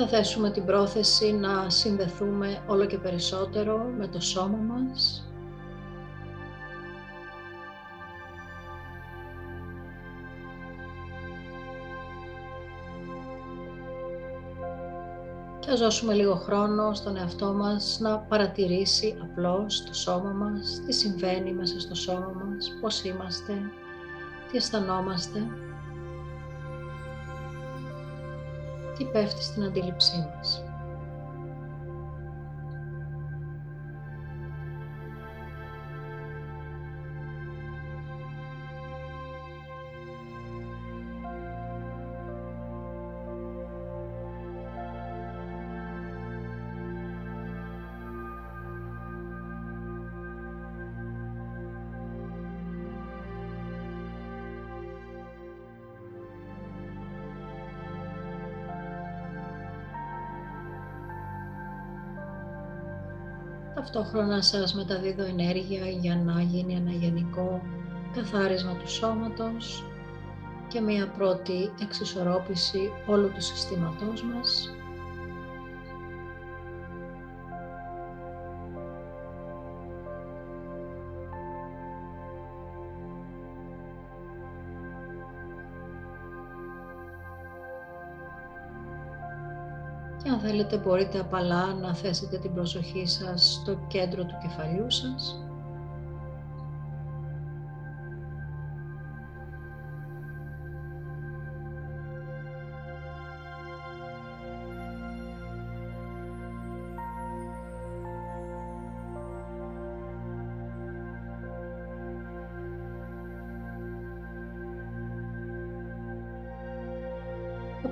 Θα 0.00 0.06
θέσουμε 0.08 0.50
την 0.50 0.64
πρόθεση 0.64 1.32
να 1.32 1.70
συνδεθούμε 1.70 2.62
όλο 2.66 2.86
και 2.86 2.98
περισσότερο 2.98 3.92
με 3.98 4.06
το 4.06 4.20
σώμα 4.20 4.56
μας. 4.56 5.24
Θα 15.66 15.76
δώσουμε 15.76 16.14
λίγο 16.14 16.34
χρόνο 16.34 16.94
στον 16.94 17.16
εαυτό 17.16 17.52
μας 17.52 17.98
να 18.00 18.18
παρατηρήσει 18.18 19.16
απλώς 19.22 19.84
το 19.84 19.94
σώμα 19.94 20.30
μας, 20.30 20.82
τι 20.86 20.92
συμβαίνει 20.92 21.52
μέσα 21.52 21.80
στο 21.80 21.94
σώμα 21.94 22.32
μας, 22.44 22.76
πώς 22.80 23.04
είμαστε, 23.04 23.52
τι 24.50 24.56
αισθανόμαστε, 24.56 25.46
τι 29.00 29.06
πέφτει 29.06 29.42
στην 29.42 29.64
αντίληψή 29.64 30.28
μας. 30.34 30.69
Ταυτόχρονα 63.92 64.42
σας 64.42 64.74
μεταδίδω 64.74 65.24
ενέργεια 65.24 65.86
για 65.86 66.16
να 66.16 66.42
γίνει 66.42 66.74
ένα 66.74 66.90
γενικό 66.90 67.62
καθάρισμα 68.14 68.74
του 68.74 68.90
σώματος 68.90 69.84
και 70.68 70.80
μία 70.80 71.08
πρώτη 71.08 71.70
εξισορρόπηση 71.82 72.90
όλου 73.06 73.30
του 73.34 73.42
συστήματός 73.42 74.22
μας. 74.22 74.70
Θέλετε 90.50 90.76
μπορείτε 90.76 91.18
απαλά 91.20 91.74
να 91.74 91.94
θέσετε 91.94 92.38
την 92.38 92.54
προσοχή 92.54 93.06
σας 93.06 93.52
στο 93.52 93.84
κέντρο 93.88 94.24
του 94.24 94.38
κεφαλιού 94.42 94.90
σας. 94.90 95.49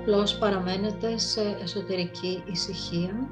Απλώς 0.00 0.38
παραμένετε 0.38 1.18
σε 1.18 1.56
εσωτερική 1.62 2.42
ησυχία 2.46 3.28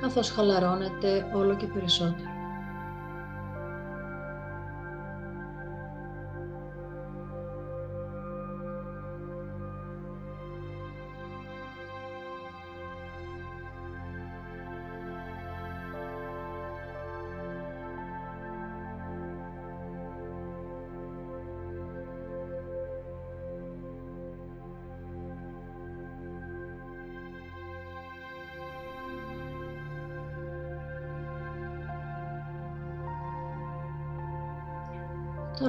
καθώς 0.00 0.30
χαλαρώνετε 0.30 1.30
όλο 1.34 1.56
και 1.56 1.66
περισσότερο. 1.66 2.37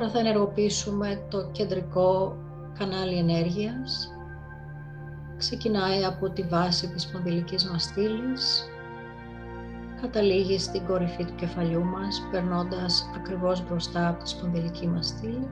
Τώρα 0.10 0.22
θα 0.22 0.28
ενεργοποιήσουμε 0.28 1.26
το 1.30 1.50
κεντρικό 1.52 2.38
κανάλι 2.80 3.18
ενέργειας. 3.18 4.12
Ξεκινάει 5.38 6.04
από 6.06 6.30
τη 6.30 6.42
βάση 6.42 6.88
της 6.88 7.02
σπονδυλικής 7.02 7.70
μας 7.70 7.84
στήλης, 7.84 8.70
καταλήγει 10.02 10.60
στην 10.60 10.86
κορυφή 10.86 11.26
του 11.26 11.36
κεφαλιού 11.36 11.84
μας, 11.84 12.28
περνώντας 12.32 13.10
ακριβώς 13.16 13.68
μπροστά 13.68 14.08
από 14.08 14.24
τη 14.24 14.30
σπονδυλική 14.30 14.88
μας 14.88 15.08
στήλη. 15.08 15.48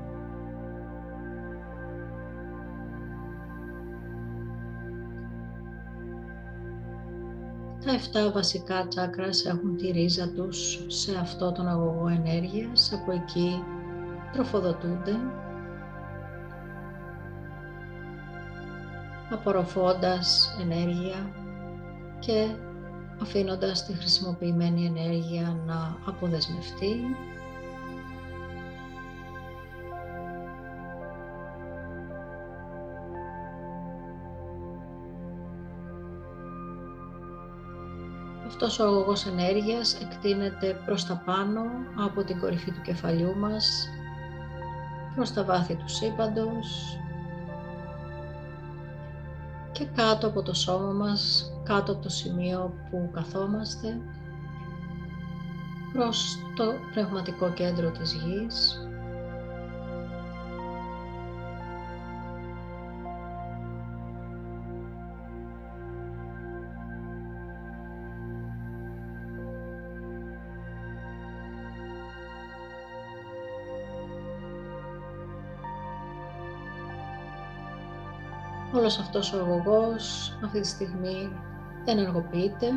Τα 7.85 7.93
7 8.27 8.31
βασικά 8.33 8.87
τσάκρας 8.87 9.45
έχουν 9.45 9.77
τη 9.77 9.91
ρίζα 9.91 10.29
τους 10.29 10.85
σε 10.87 11.17
αυτό 11.17 11.51
τον 11.51 11.67
αγωγό 11.67 12.07
ενέργειας, 12.07 12.93
από 12.93 13.11
εκεί 13.11 13.63
τροφοδοτούνται 14.38 15.15
απορροφώντας 19.32 20.58
ενέργεια 20.62 21.32
και 22.20 22.48
αφήνοντας 23.22 23.86
τη 23.86 23.94
χρησιμοποιημένη 23.94 24.86
ενέργεια 24.86 25.62
να 25.65 25.98
αποδεσμευτεί. 26.06 26.96
Αυτός 38.48 38.79
ο 38.79 38.84
αγωγός 38.84 39.25
ενέργειας 39.25 40.00
εκτείνεται 40.01 40.82
προς 40.86 41.06
τα 41.06 41.22
πάνω 41.25 41.62
από 42.06 42.24
την 42.24 42.39
κορυφή 42.39 42.72
του 42.72 42.82
κεφαλιού 42.82 43.36
μας, 43.36 43.89
προς 45.17 45.33
τα 45.33 45.43
βάθη 45.43 45.75
του 45.75 45.89
σύμπαντος 45.89 47.00
και 49.71 49.86
κάτω 49.95 50.27
από 50.27 50.41
το 50.41 50.53
σώμα 50.53 50.91
μας, 50.91 51.51
κάτω 51.63 51.91
από 51.91 52.01
το 52.01 52.09
σημείο 52.09 52.74
που 52.89 53.09
καθόμαστε, 53.13 53.97
προς 55.93 56.38
το 56.55 56.63
πνευματικό 56.93 57.50
κέντρο 57.53 57.91
της 57.91 58.13
γης, 58.13 58.87
Όλος 78.88 79.00
αυτός 79.00 79.34
ο 79.34 79.38
αγωγός 79.38 80.38
αυτή 80.44 80.60
τη 80.60 80.67
στιγμή 80.67 81.29
ενεργοποιείται 81.86 82.67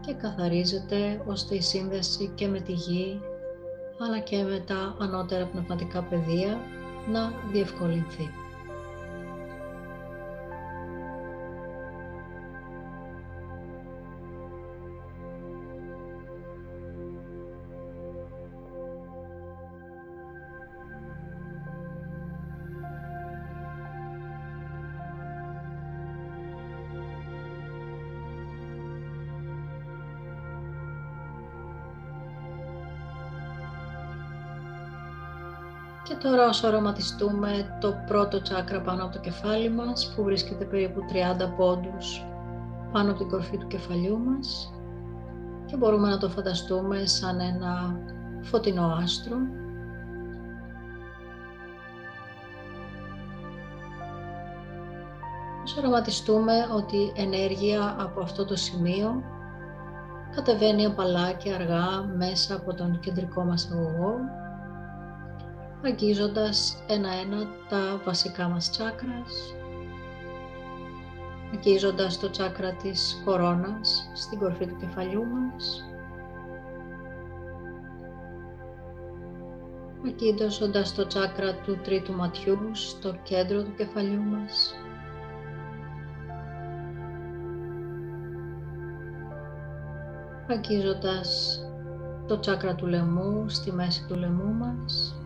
και 0.00 0.14
καθαρίζεται 0.14 1.22
ώστε 1.26 1.54
η 1.54 1.60
σύνδεση 1.60 2.32
και 2.34 2.48
με 2.48 2.60
τη 2.60 2.72
γη 2.72 3.20
αλλά 3.98 4.18
και 4.18 4.42
με 4.42 4.58
τα 4.66 4.96
ανώτερα 4.98 5.46
πνευματικά 5.46 6.02
πεδία 6.02 6.58
να 7.12 7.32
διευκολυνθεί. 7.52 8.30
Τώρα 36.22 36.48
όσο 36.48 36.66
αρωματιστούμε 36.66 37.78
το 37.80 37.94
πρώτο 38.06 38.42
τσάκρα 38.42 38.80
πάνω 38.80 39.02
από 39.04 39.12
το 39.12 39.18
κεφάλι 39.20 39.70
μας 39.70 40.12
που 40.14 40.22
βρίσκεται 40.22 40.64
περίπου 40.64 41.00
30 41.44 41.56
πόντους 41.56 42.24
πάνω 42.92 43.10
από 43.10 43.18
την 43.18 43.28
κορφή 43.28 43.56
του 43.56 43.66
κεφαλιού 43.66 44.18
μας 44.18 44.72
και 45.66 45.76
μπορούμε 45.76 46.08
να 46.08 46.18
το 46.18 46.28
φανταστούμε 46.28 47.06
σαν 47.06 47.40
ένα 47.40 48.00
φωτεινό 48.42 48.98
άστρο. 49.02 49.36
Όσο 55.64 55.80
αρωματιστούμε 55.80 56.54
ότι 56.76 57.12
ενέργεια 57.16 57.96
από 57.98 58.20
αυτό 58.20 58.44
το 58.44 58.56
σημείο 58.56 59.22
κατεβαίνει 60.34 60.84
απαλά 60.86 61.32
και 61.32 61.52
αργά 61.52 62.02
μέσα 62.16 62.54
από 62.54 62.74
τον 62.74 63.00
κεντρικό 63.00 63.44
μας 63.44 63.70
αγωγό 63.72 64.14
αγγίζοντας 65.84 66.82
ένα-ένα 66.88 67.46
τα 67.68 68.00
βασικά 68.04 68.48
μας 68.48 68.70
τσάκρας, 68.70 69.54
αγγίζοντας 71.54 72.18
το 72.18 72.30
τσάκρα 72.30 72.72
της 72.72 73.22
κορώνας 73.24 74.10
στην 74.14 74.38
κορφή 74.38 74.66
του 74.66 74.76
κεφαλιού 74.76 75.24
μας, 75.26 75.84
αγγίζοντας 80.06 80.94
το 80.94 81.06
τσάκρα 81.06 81.54
του 81.54 81.78
τρίτου 81.82 82.12
ματιού 82.12 82.58
στο 82.72 83.14
κέντρο 83.22 83.62
του 83.62 83.74
κεφαλιού 83.74 84.22
μας, 84.22 84.74
αγγίζοντας 90.48 91.60
το 92.26 92.38
τσάκρα 92.38 92.74
του 92.74 92.86
λαιμού 92.86 93.48
στη 93.48 93.72
μέση 93.72 94.04
του 94.08 94.14
λαιμού 94.14 94.52
μας, 94.52 95.19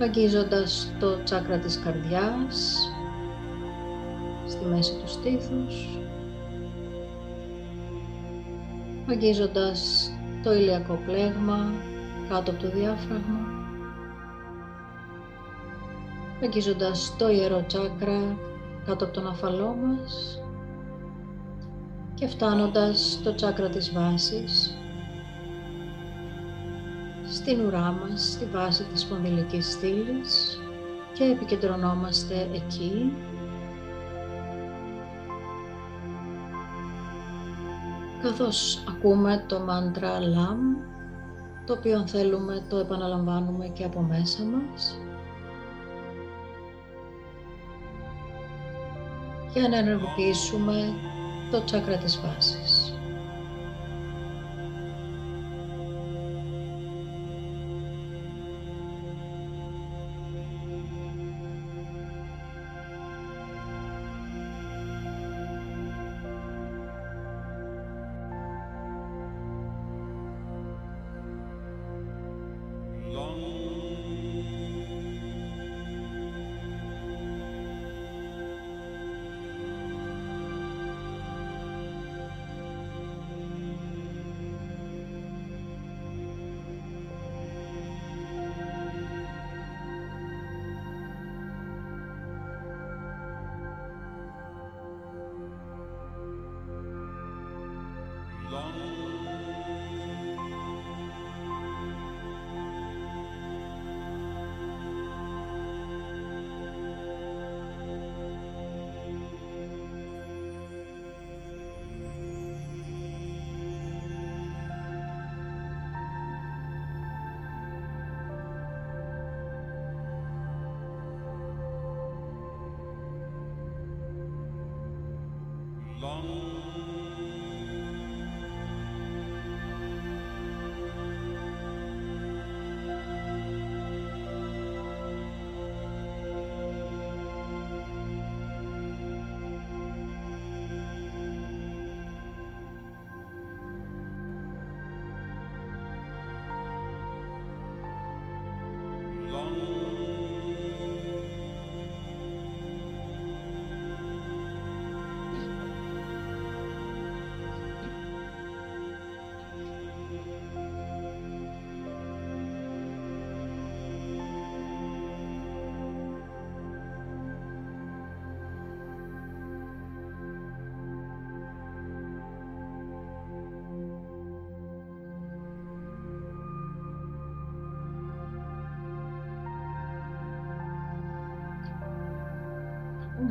αγγίζοντας 0.00 0.92
το 1.00 1.22
τσάκρα 1.22 1.58
της 1.58 1.78
καρδιάς 1.78 2.88
στη 4.46 4.64
μέση 4.64 4.92
του 4.92 5.08
στήθους 5.08 5.98
αγγίζοντας 9.10 10.10
το 10.42 10.52
ηλιακό 10.52 10.98
πλέγμα 11.06 11.72
κάτω 12.28 12.50
από 12.50 12.60
το 12.60 12.70
διάφραγμα 12.70 13.58
αγγίζοντας 16.42 17.14
το 17.18 17.28
ιερό 17.28 17.64
τσάκρα 17.66 18.36
κάτω 18.86 19.04
από 19.04 19.14
τον 19.14 19.26
αφαλό 19.26 19.76
μας 19.82 20.42
και 22.14 22.26
φτάνοντας 22.26 23.16
στο 23.20 23.34
τσάκρα 23.34 23.68
της 23.68 23.92
βάσης 23.92 24.78
στην 27.48 27.66
ουρά 27.66 27.92
μας, 27.92 28.30
στη 28.32 28.44
βάση 28.44 28.84
της 28.84 29.00
σπονδυλικής 29.00 29.72
στήλης 29.72 30.60
και 31.12 31.24
επικεντρωνόμαστε 31.24 32.48
εκεί. 32.52 33.12
Καθώς 38.22 38.84
ακούμε 38.88 39.44
το 39.48 39.60
μάντρα 39.60 40.18
LAM, 40.18 40.82
το 41.66 41.72
οποίο 41.72 42.06
θέλουμε 42.06 42.64
το 42.68 42.76
επαναλαμβάνουμε 42.76 43.66
και 43.66 43.84
από 43.84 44.00
μέσα 44.00 44.42
μας. 44.42 45.00
για 49.52 49.68
να 49.68 49.76
ενεργοποιήσουμε 49.76 50.94
το 51.50 51.64
τσάκρα 51.64 51.96
της 51.96 52.20
βάσης. 52.20 52.92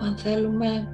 Αν 0.02 0.18
θέλουμε 0.18 0.88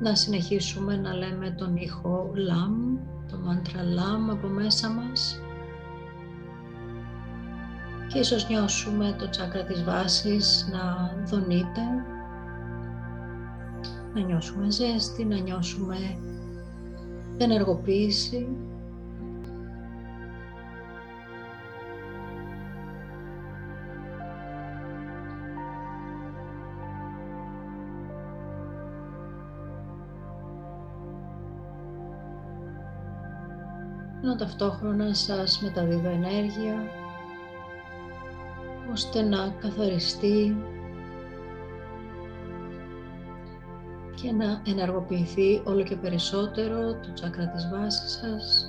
να 0.00 0.14
συνεχίσουμε 0.14 0.96
να 0.96 1.14
λέμε 1.14 1.50
τον 1.50 1.76
ήχο 1.76 2.30
λαμ, 2.34 2.96
το 3.30 3.38
μάντρα 3.44 3.82
λαμ 3.82 4.30
από 4.30 4.46
μέσα 4.46 4.88
μας 4.88 5.40
και 8.12 8.18
ίσως 8.18 8.48
νιώσουμε 8.48 9.16
το 9.18 9.28
τσάκρα 9.28 9.64
της 9.64 9.84
βάσης 9.84 10.68
να 10.72 11.12
δονείται, 11.26 11.80
να 14.14 14.20
νιώσουμε 14.20 14.70
ζέστη, 14.70 15.24
να 15.24 15.36
νιώσουμε 15.36 15.96
ενεργοποίηση 17.38 18.48
ενώ 34.22 34.36
ταυτόχρονα 34.36 35.14
σας 35.14 35.60
μεταδίδω 35.62 36.08
ενέργεια 36.08 36.90
ώστε 38.92 39.22
να 39.22 39.54
καθοριστεί 39.60 40.56
και 44.14 44.32
να 44.32 44.62
ενεργοποιηθεί 44.66 45.62
όλο 45.64 45.82
και 45.82 45.96
περισσότερο 45.96 46.94
το 46.94 47.12
τσάκρα 47.12 47.48
της 47.48 47.68
βάσης 47.68 48.12
σας 48.12 48.66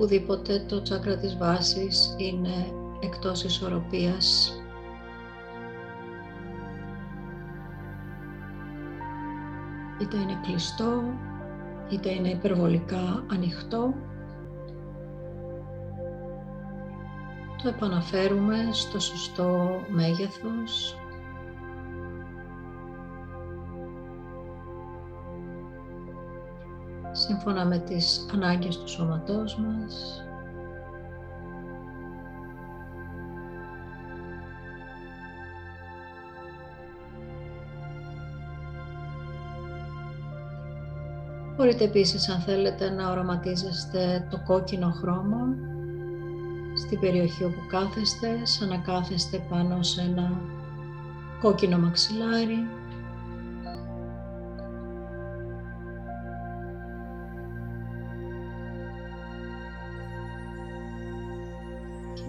οπουδήποτε 0.00 0.64
το 0.68 0.82
τσάκρα 0.82 1.16
της 1.16 1.36
βάσης 1.36 2.14
είναι 2.18 2.72
εκτός 3.00 3.44
ισορροπίας. 3.44 4.54
Είτε 10.00 10.16
είναι 10.16 10.40
κλειστό, 10.42 11.02
είτε 11.88 12.10
είναι 12.10 12.28
υπερβολικά 12.28 13.24
ανοιχτό. 13.32 13.94
Το 17.62 17.68
επαναφέρουμε 17.68 18.56
στο 18.72 19.00
σωστό 19.00 19.80
μέγεθος 19.88 20.96
σύμφωνα 27.30 27.64
με 27.64 27.78
τις 27.78 28.26
ανάγκες 28.32 28.78
του 28.78 28.88
σώματός 28.88 29.56
μας. 29.56 30.24
Μπορείτε 41.56 41.84
επίσης 41.84 42.28
αν 42.28 42.40
θέλετε 42.40 42.90
να 42.90 43.10
οραματίζεστε 43.10 44.26
το 44.30 44.42
κόκκινο 44.46 44.90
χρώμα 44.90 45.56
στην 46.76 47.00
περιοχή 47.00 47.44
όπου 47.44 47.66
κάθεστε, 47.68 48.38
σαν 48.42 48.68
να 48.68 48.76
κάθεστε 48.76 49.38
πάνω 49.48 49.82
σε 49.82 50.00
ένα 50.00 50.40
κόκκινο 51.40 51.78
μαξιλάρι 51.78 52.79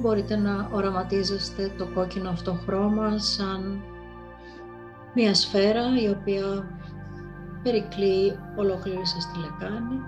μπορείτε 0.02 0.36
να 0.36 0.70
οραματίζεστε 0.72 1.72
το 1.78 1.88
κόκκινο 1.94 2.30
αυτό 2.30 2.54
χρώμα 2.54 3.18
σαν 3.18 3.82
μία 5.14 5.34
σφαίρα 5.34 5.84
η 6.04 6.10
οποία 6.10 6.70
περικλεί 7.64 8.40
ολόκληρη 8.56 9.06
σας 9.06 9.32
τη 9.32 9.40
λεκάνη 9.40 10.00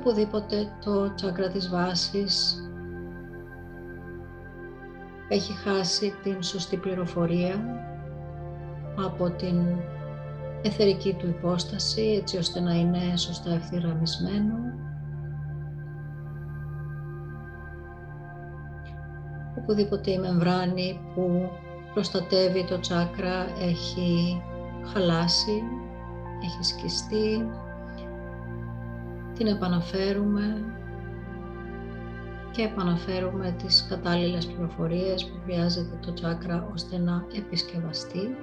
οπουδήποτε 0.00 0.72
το 0.84 1.14
τσάκρα 1.14 1.48
της 1.48 1.68
βάσης 1.68 2.64
έχει 5.28 5.52
χάσει 5.52 6.14
την 6.22 6.42
σωστή 6.42 6.76
πληροφορία 6.76 7.64
από 9.04 9.30
την 9.30 9.56
εθερική 10.62 11.14
του 11.14 11.26
υπόσταση 11.26 12.02
έτσι 12.20 12.36
ώστε 12.36 12.60
να 12.60 12.74
είναι 12.74 13.16
σωστά 13.16 13.50
ευθυγραμμισμένο. 13.50 14.54
Οπουδήποτε 19.58 20.10
η 20.10 20.18
μεμβράνη 20.18 21.00
που 21.14 21.50
προστατεύει 21.94 22.64
το 22.64 22.80
τσάκρα 22.80 23.46
έχει 23.60 24.42
χαλάσει, 24.92 25.62
έχει 26.44 26.64
σκιστεί 26.64 27.46
την 29.40 29.48
επαναφέρουμε 29.48 30.64
και 32.50 32.62
επαναφέρουμε 32.62 33.54
τις 33.62 33.86
κατάλληλες 33.88 34.46
πληροφορίες 34.46 35.24
που 35.24 35.40
χρειάζεται 35.44 35.98
το 36.06 36.12
τσάκρα 36.12 36.68
ώστε 36.72 36.98
να 36.98 37.26
επισκευαστεί 37.36 38.36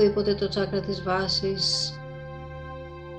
οπουδήποτε 0.00 0.34
το 0.34 0.48
τσάκρα 0.48 0.80
της 0.80 1.02
βάσης 1.02 1.94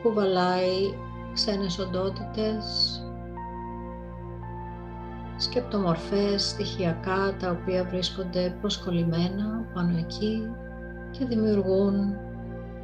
κουβαλάει 0.02 0.94
ξένες 1.34 1.80
οντότητες, 1.80 2.66
σκεπτομορφές 5.38 6.50
στοιχειακά 6.50 7.36
τα 7.40 7.50
οποία 7.52 7.86
βρίσκονται 7.86 8.58
προσκολλημένα 8.62 9.66
πάνω 9.74 9.98
εκεί 9.98 10.52
και 11.12 11.26
δημιουργούν 11.26 12.18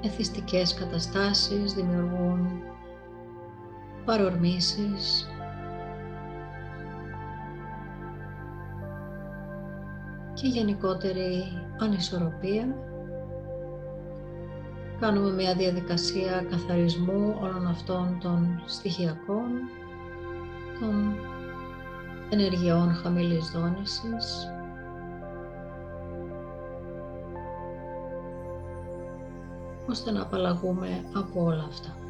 εθιστικές 0.02 0.74
καταστάσεις, 0.74 1.74
δημιουργούν 1.74 2.62
παρορμήσεις. 4.06 5.28
Και 10.34 10.48
γενικότερη 10.48 11.44
ανισορροπία 11.80 12.76
Κάνουμε 15.00 15.32
μια 15.32 15.56
διαδικασία 15.56 16.46
καθαρισμού 16.50 17.38
όλων 17.42 17.68
αυτών 17.68 18.18
των 18.22 18.64
στοιχειακών, 18.66 19.50
των 20.80 21.16
ενεργειών 22.30 22.94
χαμηλής 22.94 23.50
δόνησης, 23.52 24.48
ώστε 29.90 30.12
να 30.12 30.22
απαλλαγούμε 30.22 31.06
από 31.14 31.44
όλα 31.44 31.64
αυτά. 31.64 32.07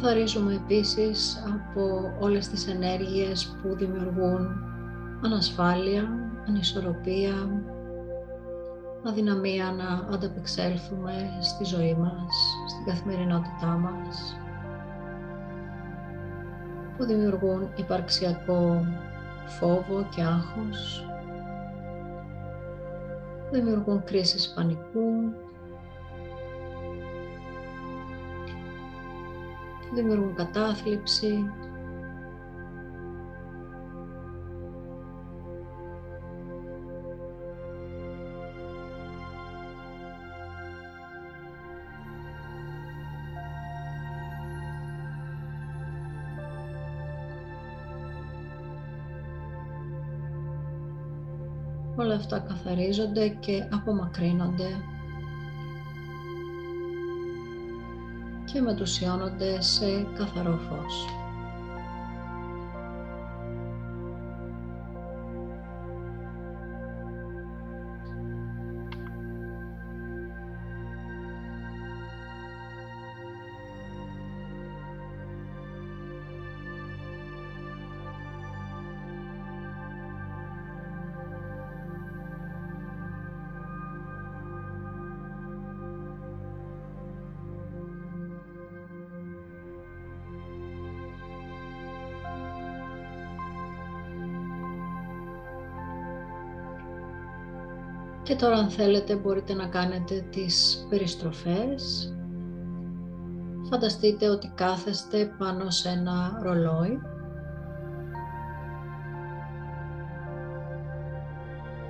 Καθαρίζουμε 0.00 0.54
επίσης 0.54 1.42
από 1.46 2.12
όλες 2.20 2.48
τις 2.48 2.68
ενέργειες 2.68 3.56
που 3.62 3.76
δημιουργούν 3.76 4.48
ανασφάλεια, 5.24 6.08
ανισορροπία, 6.48 7.34
αδυναμία 9.04 9.72
να 9.72 10.14
ανταπεξέλθουμε 10.14 11.12
στη 11.40 11.64
ζωή 11.64 11.94
μας, 11.94 12.34
στην 12.68 12.84
καθημερινότητά 12.84 13.66
μας, 13.66 14.36
που 16.96 17.04
δημιουργούν 17.04 17.68
υπαρξιακό 17.76 18.86
φόβο 19.46 20.06
και 20.14 20.22
άγχος, 20.22 21.06
που 23.48 23.54
δημιουργούν 23.54 24.04
κρίσεις 24.04 24.52
πανικού, 24.54 25.32
δημιουργούν 29.94 30.34
κατάθλιψη, 30.34 31.50
όλα 51.96 52.14
αυτά 52.14 52.38
καθαρίζονται 52.38 53.28
και 53.28 53.68
απομακρύνονται 53.72 54.66
και 58.56 58.62
μετουσιώνονται 58.62 59.60
σε 59.60 60.06
καθαρό 60.16 60.60
φως. 60.68 61.25
Και 98.26 98.36
τώρα 98.36 98.56
αν 98.56 98.70
θέλετε 98.70 99.14
μπορείτε 99.14 99.54
να 99.54 99.66
κάνετε 99.66 100.24
τις 100.30 100.86
περιστροφές. 100.88 102.14
Φανταστείτε 103.70 104.28
ότι 104.28 104.52
κάθεστε 104.54 105.34
πάνω 105.38 105.70
σε 105.70 105.88
ένα 105.88 106.40
ρολόι. 106.42 106.98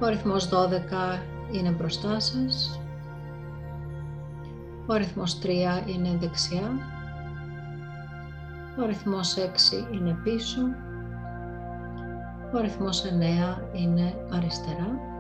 Ο 0.00 0.06
αριθμός 0.06 0.48
12 0.48 1.22
είναι 1.52 1.70
μπροστά 1.70 2.20
σας. 2.20 2.80
Ο 4.86 4.92
αριθμός 4.92 5.38
3 5.38 5.82
είναι 5.86 6.16
δεξιά. 6.20 6.70
Ο 8.78 8.82
αριθμός 8.82 9.36
6 9.36 9.88
είναι 9.92 10.18
πίσω. 10.22 10.60
Ο 12.54 12.58
αριθμός 12.58 13.04
9 13.04 13.62
είναι 13.72 14.14
αριστερά 14.30 15.14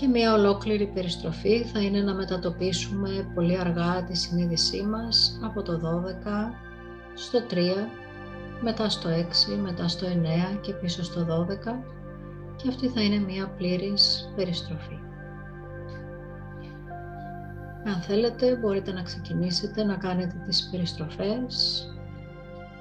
και 0.00 0.06
μια 0.06 0.34
ολόκληρη 0.34 0.86
περιστροφή 0.86 1.62
θα 1.62 1.80
είναι 1.80 2.00
να 2.00 2.14
μετατοπίσουμε 2.14 3.30
πολύ 3.34 3.58
αργά 3.58 4.04
τη 4.04 4.16
συνείδησή 4.16 4.82
μας 4.82 5.40
από 5.42 5.62
το 5.62 5.72
12 5.72 6.52
στο 7.14 7.38
3, 7.50 7.56
μετά 8.60 8.88
στο 8.88 9.08
6, 9.50 9.56
μετά 9.62 9.88
στο 9.88 10.06
9 10.06 10.58
και 10.60 10.72
πίσω 10.72 11.04
στο 11.04 11.20
12 11.20 11.24
και 12.56 12.68
αυτή 12.68 12.88
θα 12.88 13.02
είναι 13.02 13.18
μια 13.18 13.48
πλήρης 13.48 14.32
περιστροφή. 14.36 14.98
Αν 17.84 18.00
θέλετε 18.00 18.56
μπορείτε 18.56 18.92
να 18.92 19.02
ξεκινήσετε 19.02 19.84
να 19.84 19.94
κάνετε 19.96 20.42
τις 20.46 20.68
περιστροφές 20.70 21.84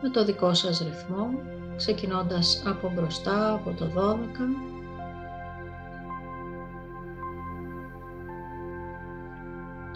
με 0.02 0.10
το 0.10 0.26
δικό 0.26 0.54
σας 0.54 0.80
ρυθμό, 0.80 1.28
ξεκινώντας 1.76 2.64
από 2.66 2.92
μπροστά, 2.96 3.54
από 3.54 3.72
το 3.72 3.86
12 3.86 4.79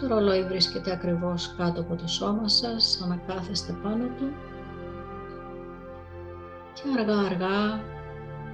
Το 0.04 0.10
ρολόι 0.10 0.44
βρίσκεται 0.44 0.92
ακριβώς 0.92 1.56
κάτω 1.58 1.82
από 1.82 1.96
το 1.96 2.08
σώμα 2.08 2.48
σας, 2.48 2.84
σαν 2.92 3.10
να 3.10 3.16
κάθεστε 3.16 3.74
πάνω 3.84 4.06
του. 4.06 4.34
Και 6.74 6.82
αργά 7.00 7.18
αργά 7.18 7.84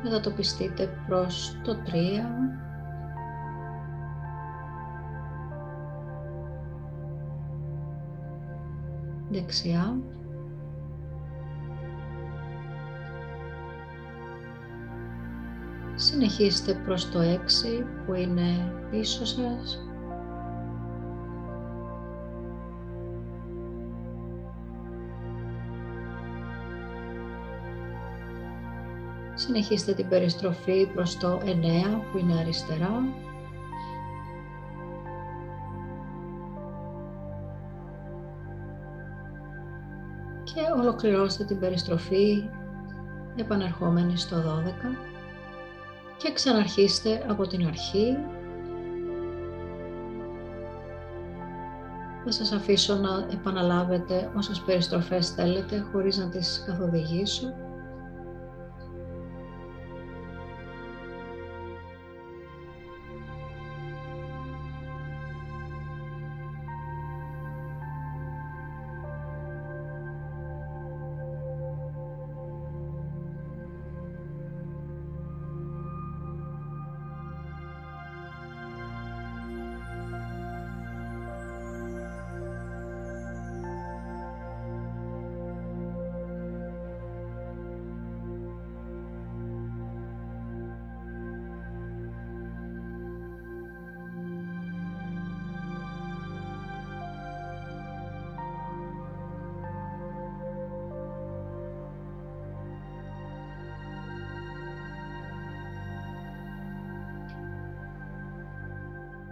μετατοπιστείτε 0.04 0.90
προς 1.08 1.58
το 1.64 1.76
3 1.86 1.96
δεξιά. 9.30 9.98
Συνεχίστε 15.96 16.74
προς 16.74 17.12
το 17.12 17.20
6 17.20 17.86
που 18.06 18.14
είναι 18.14 18.74
πίσω 18.92 19.26
σας 19.26 19.89
Συνεχίστε 29.50 29.94
την 29.94 30.08
περιστροφή 30.10 30.86
προς 30.94 31.18
το 31.18 31.42
9 31.44 31.50
που 32.12 32.18
είναι 32.18 32.40
αριστερά. 32.40 33.04
Και 40.44 40.62
ολοκληρώστε 40.80 41.44
την 41.44 41.60
περιστροφή 41.60 42.50
επανερχόμενη 43.36 44.18
στο 44.18 44.38
12 44.38 44.98
και 46.18 46.32
ξαναρχίστε 46.34 47.26
από 47.30 47.48
την 47.48 47.68
αρχή. 47.68 48.18
Θα 52.24 52.32
σας 52.32 52.52
αφήσω 52.52 52.96
να 52.96 53.28
επαναλάβετε 53.34 54.32
όσες 54.38 54.60
περιστροφές 54.60 55.30
θέλετε 55.30 55.86
χωρίς 55.92 56.18
να 56.18 56.30
τις 56.30 56.64
καθοδηγήσω. 56.66 57.54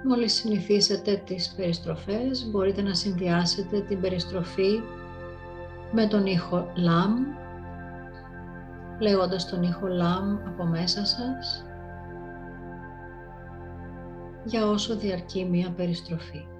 Μόλις 0.07 0.33
συνηθίσετε 0.33 1.21
τις 1.25 1.53
περιστροφές, 1.55 2.49
μπορείτε 2.49 2.81
να 2.81 2.93
συνδυάσετε 2.93 3.81
την 3.81 4.01
περιστροφή 4.01 4.81
με 5.91 6.07
τον 6.07 6.25
ήχο 6.25 6.71
λάμ, 6.75 7.13
λέγοντας 8.99 9.49
τον 9.49 9.63
ήχο 9.63 9.87
λάμ 9.87 10.37
από 10.47 10.63
μέσα 10.65 11.05
σας, 11.05 11.65
για 14.43 14.67
όσο 14.67 14.95
διαρκεί 14.97 15.45
μία 15.45 15.71
περιστροφή. 15.71 16.56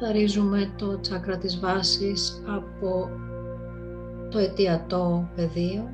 Καθαρίζουμε 0.00 0.70
το 0.76 1.00
τσάκρα 1.00 1.38
της 1.38 1.58
βάσης 1.60 2.42
από 2.46 3.10
το 4.30 4.38
αιτιατό 4.38 5.28
πεδίο 5.34 5.90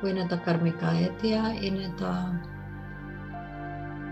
που 0.00 0.06
είναι 0.06 0.26
τα 0.28 0.36
καρμικά 0.36 0.90
αίτια, 0.90 1.42
είναι 1.62 1.94
τα 2.00 2.40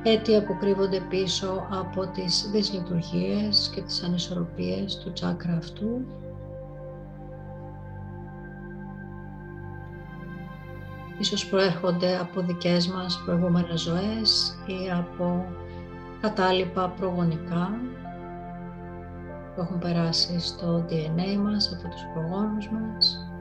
αίτια 0.02 0.44
που 0.44 0.57
κρύβονται 0.59 1.00
πίσω 1.09 1.66
από 1.70 2.07
τις 2.07 2.48
δυσλειτουργίες 2.52 3.70
και 3.74 3.81
τις 3.81 4.02
ανισορροπίες 4.02 4.98
του 4.98 5.12
τσάκρα 5.12 5.57
αυτού. 5.57 6.07
Ίσως 11.18 11.46
προέρχονται 11.46 12.18
από 12.18 12.40
δικές 12.40 12.88
μας 12.88 13.22
προηγούμενες 13.24 13.81
ζωές 13.81 14.59
ή 14.66 14.90
από 14.90 15.44
κατάλοιπα 16.20 16.88
προγονικά 16.88 17.70
που 19.54 19.60
έχουν 19.60 19.78
περάσει 19.78 20.40
στο 20.40 20.84
DNA 20.88 21.36
μας 21.36 21.72
από 21.72 21.88
τους 21.88 22.06
προγόνους 22.14 22.68
μας. 22.70 23.32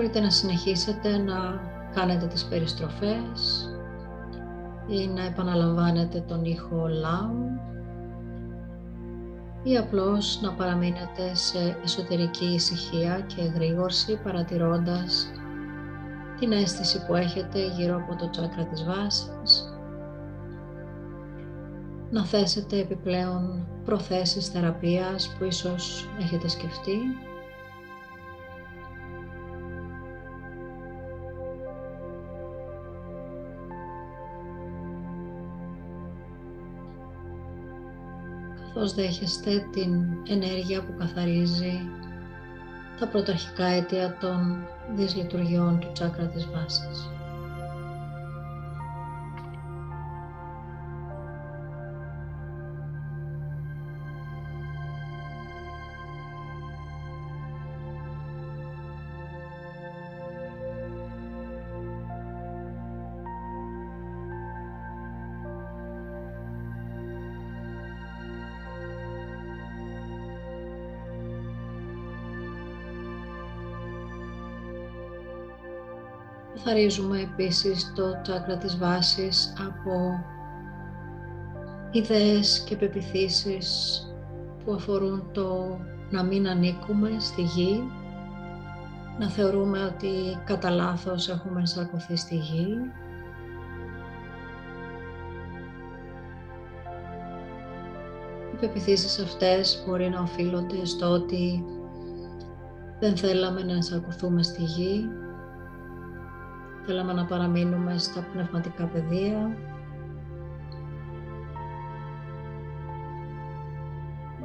Μπορείτε 0.00 0.20
να 0.20 0.30
συνεχίσετε 0.30 1.18
να 1.18 1.60
κάνετε 1.94 2.26
τις 2.26 2.44
περιστροφές 2.44 3.68
ή 4.88 5.08
να 5.08 5.24
επαναλαμβάνετε 5.24 6.20
τον 6.20 6.44
ήχο 6.44 6.86
λάου 6.88 7.60
ή 9.62 9.76
απλώς 9.76 10.40
να 10.40 10.52
παραμείνετε 10.52 11.34
σε 11.34 11.76
εσωτερική 11.84 12.44
ησυχία 12.44 13.20
και 13.20 13.42
εγρήγορση 13.42 14.20
παρατηρώντας 14.24 15.32
την 16.38 16.52
αίσθηση 16.52 17.06
που 17.06 17.14
έχετε 17.14 17.66
γύρω 17.66 17.96
από 17.96 18.16
το 18.16 18.30
τσάκρα 18.30 18.64
της 18.64 18.84
βάσης. 18.84 19.74
Να 22.10 22.24
θέσετε 22.24 22.78
επιπλέον 22.78 23.66
προθέσεις 23.84 24.48
θεραπείας 24.48 25.34
που 25.38 25.44
ίσως 25.44 26.08
έχετε 26.20 26.48
σκεφτεί 26.48 26.98
καθώς 38.80 38.94
δέχεστε 38.94 39.66
την 39.72 40.04
ενέργεια 40.28 40.82
που 40.82 40.94
καθαρίζει 40.98 41.80
τα 42.98 43.06
πρωταρχικά 43.08 43.64
αίτια 43.64 44.16
των 44.20 44.66
δυσλειτουργιών 44.94 45.78
του 45.80 45.92
τσάκρα 45.92 46.26
της 46.26 46.46
βάσης; 46.46 47.08
Καθαρίζουμε 76.70 77.20
επίσης 77.20 77.92
το 77.94 78.20
τσάκρα 78.22 78.56
της 78.56 78.78
βάσης 78.78 79.52
από 79.68 80.24
ιδέες 81.90 82.60
και 82.60 82.76
πεπιθήσεις 82.76 84.02
που 84.64 84.72
αφορούν 84.72 85.30
το 85.32 85.78
να 86.10 86.22
μην 86.22 86.48
ανήκουμε 86.48 87.10
στη 87.18 87.42
γη, 87.42 87.82
να 89.18 89.28
θεωρούμε 89.28 89.84
ότι 89.84 90.08
κατά 90.44 90.70
λάθος 90.70 91.28
έχουμε 91.28 91.60
ενσαρκωθεί 91.60 92.16
στη 92.16 92.34
γη. 92.34 92.66
Οι 98.52 98.56
πεπιθήσεις 98.60 99.18
αυτές 99.18 99.84
μπορεί 99.86 100.08
να 100.08 100.20
οφείλονται 100.20 100.84
στο 100.84 101.06
ότι 101.06 101.64
δεν 103.00 103.16
θέλαμε 103.16 103.62
να 103.62 103.72
ενσαρκωθούμε 103.72 104.42
στη 104.42 104.62
γη, 104.62 105.08
θέλαμε 106.86 107.12
να 107.12 107.24
παραμείνουμε 107.24 107.98
στα 107.98 108.26
πνευματικά 108.32 108.84
πεδία, 108.86 109.56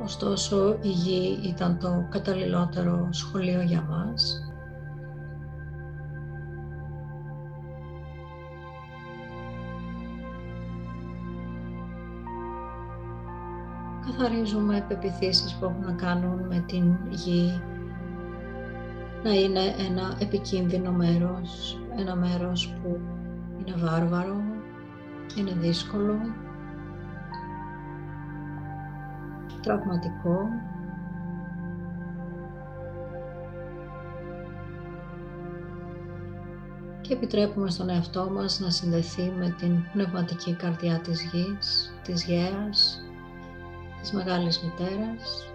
ωστόσο 0.04 0.78
η 0.82 0.90
γη 0.90 1.40
ήταν 1.44 1.78
το 1.80 2.08
καταλληλότερο 2.10 3.08
σχολείο 3.12 3.62
για 3.62 3.82
μας. 3.82 4.50
Καθαρίζουμε 14.06 14.86
πεπιθήσεις 14.88 15.54
που 15.54 15.66
έχουν 15.66 15.84
να 15.86 15.92
κάνουν 15.92 16.48
με 16.48 16.64
την 16.68 16.98
γη 17.10 17.62
να 19.24 19.34
είναι 19.34 19.60
ένα 19.60 20.18
επικίνδυνο 20.20 20.92
μέρος, 20.92 21.80
ένα 21.96 22.16
μέρος 22.16 22.74
που 22.74 23.00
είναι 23.60 23.76
βάρβαρο, 23.78 24.42
είναι 25.38 25.52
δύσκολο, 25.52 26.18
τραυματικό. 29.62 30.48
Και 37.02 37.14
επιτρέπουμε 37.14 37.70
στον 37.70 37.90
εαυτό 37.90 38.30
μας 38.30 38.60
να 38.60 38.70
συνδεθεί 38.70 39.32
με 39.38 39.56
την 39.60 39.92
πνευματική 39.92 40.54
καρδιά 40.54 41.00
της 41.00 41.22
γης, 41.22 41.94
της 42.04 42.26
γέας, 42.26 43.04
της 44.02 44.12
Μεγάλης 44.12 44.60
Μητέρας. 44.64 45.55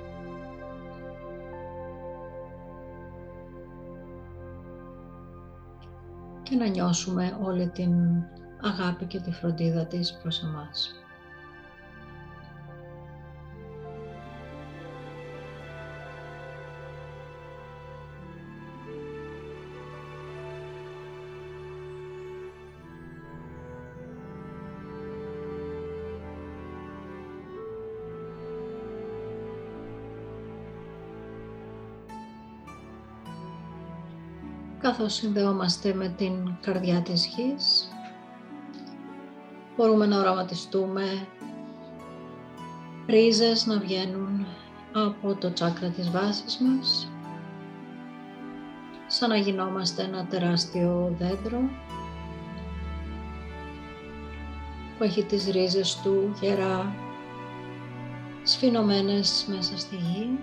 Και 6.51 6.57
να 6.57 6.66
νιώσουμε 6.66 7.38
όλη 7.42 7.68
την 7.68 7.92
αγάπη 8.61 9.05
και 9.05 9.20
τη 9.20 9.30
φροντίδα 9.32 9.86
της 9.86 10.18
προς 10.22 10.42
εμάς. 10.42 10.94
Καθώς 35.01 35.18
συνδεόμαστε 35.18 35.94
με 35.94 36.09
την 36.09 36.32
καρδιά 36.61 37.01
της 37.01 37.26
γης. 37.26 37.88
Μπορούμε 39.76 40.07
να 40.07 40.18
οραματιστούμε 40.18 41.26
ρίζες 43.07 43.66
να 43.66 43.78
βγαίνουν 43.78 44.46
από 44.92 45.34
το 45.34 45.53
τσάκρα 45.53 45.88
της 45.88 46.11
βάσης 46.11 46.59
μας, 46.59 47.09
σαν 49.07 49.28
να 49.28 49.36
γινόμαστε 49.36 50.03
ένα 50.03 50.26
τεράστιο 50.26 51.14
δέντρο 51.18 51.61
που 54.98 55.05
έχει 55.05 55.24
τις 55.24 55.51
ρίζες 55.51 56.01
του 56.03 56.32
γερά 56.40 56.94
σφινωμένες 58.42 59.46
μέσα 59.48 59.78
στη 59.78 59.96
γη. 59.96 60.38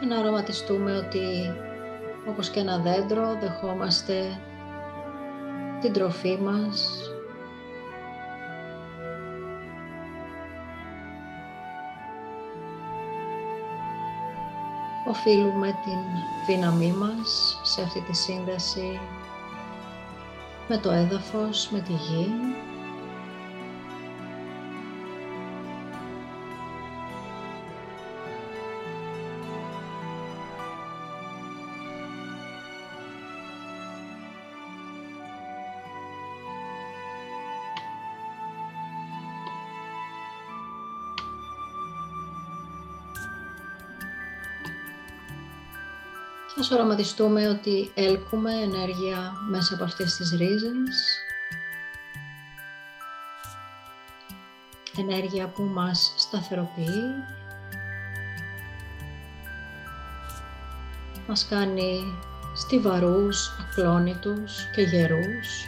Και 0.00 0.06
να 0.06 0.18
οραματιστούμε 0.18 0.96
ότι 0.96 1.54
όπως 2.28 2.48
και 2.48 2.60
ένα 2.60 2.78
δέντρο 2.78 3.38
δεχόμαστε 3.40 4.40
την 5.80 5.92
τροφή 5.92 6.38
μας. 6.42 7.00
Οφείλουμε 15.08 15.66
την 15.84 15.98
δύναμή 16.46 16.92
μας 16.92 17.60
σε 17.62 17.82
αυτή 17.82 18.00
τη 18.00 18.16
σύνδεση 18.16 19.00
με 20.68 20.76
το 20.78 20.90
έδαφος, 20.90 21.68
με 21.70 21.80
τη 21.80 21.92
γη 21.92 22.32
Ας 46.58 46.70
οραματιστούμε 46.70 47.48
ότι 47.48 47.90
έλκουμε 47.94 48.52
ενέργεια 48.52 49.32
μέσα 49.48 49.74
από 49.74 49.84
αυτές 49.84 50.16
τις 50.16 50.30
ρίζες. 50.30 51.18
Ενέργεια 54.98 55.48
που 55.48 55.62
μας 55.62 56.14
σταθεροποιεί. 56.16 57.02
Μας 61.26 61.46
κάνει 61.48 62.18
στιβαρούς, 62.54 63.50
ακλόνητους 63.60 64.70
και 64.74 64.82
γερούς. 64.82 65.64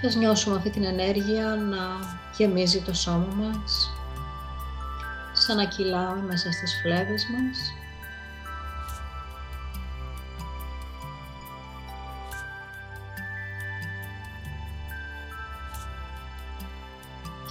Και 0.00 0.06
ας 0.06 0.14
νιώσουμε 0.14 0.56
αυτή 0.56 0.70
την 0.70 0.84
ενέργεια 0.84 1.46
να 1.46 1.78
γεμίζει 2.36 2.80
το 2.82 2.94
σώμα 2.94 3.34
μας 3.34 4.01
σαν 5.42 5.56
να 5.56 5.64
κυλάμε 5.64 6.22
μέσα 6.22 6.52
στις 6.52 6.80
φλέβες 6.82 7.26
μας. 7.26 7.72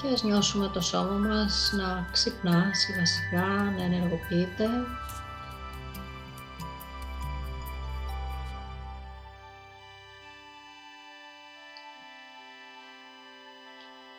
Και 0.01 0.07
ας 0.13 0.23
νιώσουμε 0.23 0.67
το 0.67 0.81
σώμα 0.81 1.27
μας 1.27 1.71
να 1.75 2.07
ξυπνά 2.11 2.73
σιγά 2.73 3.05
σιγά, 3.05 3.47
να 3.77 3.83
ενεργοποιείται. 3.83 4.65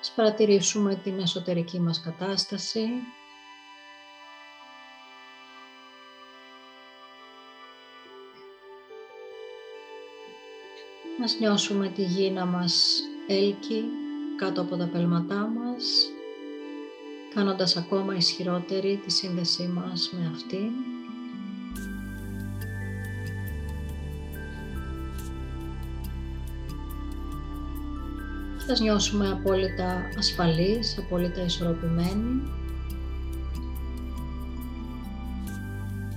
Ας 0.01 0.13
παρατηρήσουμε 0.15 0.95
την 0.95 1.21
εσωτερική 1.21 1.81
μας 1.81 2.01
κατάσταση. 2.01 2.89
Ας 11.23 11.39
νιώσουμε 11.39 11.89
τη 11.89 12.03
γη 12.03 12.31
να 12.31 12.47
μας 12.47 13.03
έλκει 13.27 13.85
κάτω 14.37 14.61
από 14.61 14.77
τα 14.77 14.87
πέλματά 14.87 15.35
μας, 15.35 16.11
κάνοντας 17.35 17.77
ακόμα 17.77 18.15
ισχυρότερη 18.17 19.01
τη 19.05 19.11
σύνδεσή 19.11 19.63
μας 19.63 20.13
με 20.13 20.31
αυτήν. 20.35 20.71
Και 28.67 28.73
ας 28.73 28.81
νιώσουμε 28.81 29.31
απόλυτα 29.31 30.09
ασφαλείς, 30.19 30.99
απόλυτα 30.99 31.45
ισορροπημένοι. 31.45 32.43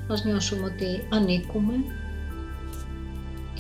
Ας 0.10 0.24
νιώσουμε 0.24 0.66
ότι 0.66 1.08
ανήκουμε 1.10 1.74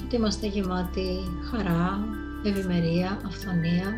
ότι 0.05 0.15
είμαστε 0.15 0.47
γεμάτοι 0.47 1.17
χαρά, 1.51 2.07
ευημερία, 2.43 3.21
αυθονία. 3.25 3.93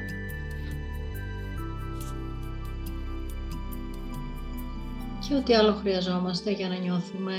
Και 5.28 5.36
ό,τι 5.36 5.54
άλλο 5.54 5.74
χρειαζόμαστε 5.74 6.52
για 6.52 6.68
να 6.68 6.76
νιώθουμε 6.76 7.34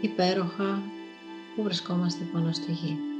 υπέροχα 0.00 0.82
που 1.56 1.62
βρισκόμαστε 1.62 2.24
πάνω 2.32 2.52
στη 2.52 2.72
γη. 2.72 3.11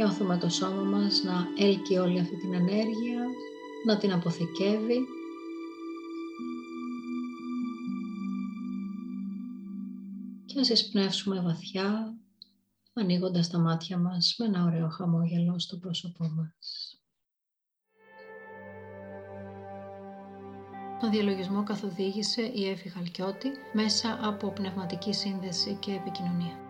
Νιώθουμε 0.00 0.38
το 0.38 0.48
σώμα 0.48 0.82
μας 0.82 1.22
να 1.22 1.46
έλκει 1.58 1.96
όλη 1.96 2.20
αυτή 2.20 2.36
την 2.36 2.54
ενέργεια, 2.54 3.24
να 3.86 3.98
την 3.98 4.12
αποθηκεύει. 4.12 4.98
Και 10.46 10.60
ας 10.60 10.68
εισπνεύσουμε 10.68 11.40
βαθιά, 11.40 12.14
ανοίγοντας 12.92 13.50
τα 13.50 13.58
μάτια 13.58 13.98
μας 13.98 14.34
με 14.38 14.46
ένα 14.46 14.64
ωραίο 14.64 14.88
χαμόγελο 14.88 15.58
στο 15.58 15.76
πρόσωπό 15.76 16.28
μας. 16.28 16.94
Το 21.00 21.10
διαλογισμό 21.10 21.62
καθοδήγησε 21.62 22.42
η 22.42 22.68
Εύη 22.68 22.88
Χαλκιώτη 22.88 23.50
μέσα 23.72 24.18
από 24.22 24.52
πνευματική 24.52 25.12
σύνδεση 25.12 25.76
και 25.80 25.92
επικοινωνία. 25.92 26.69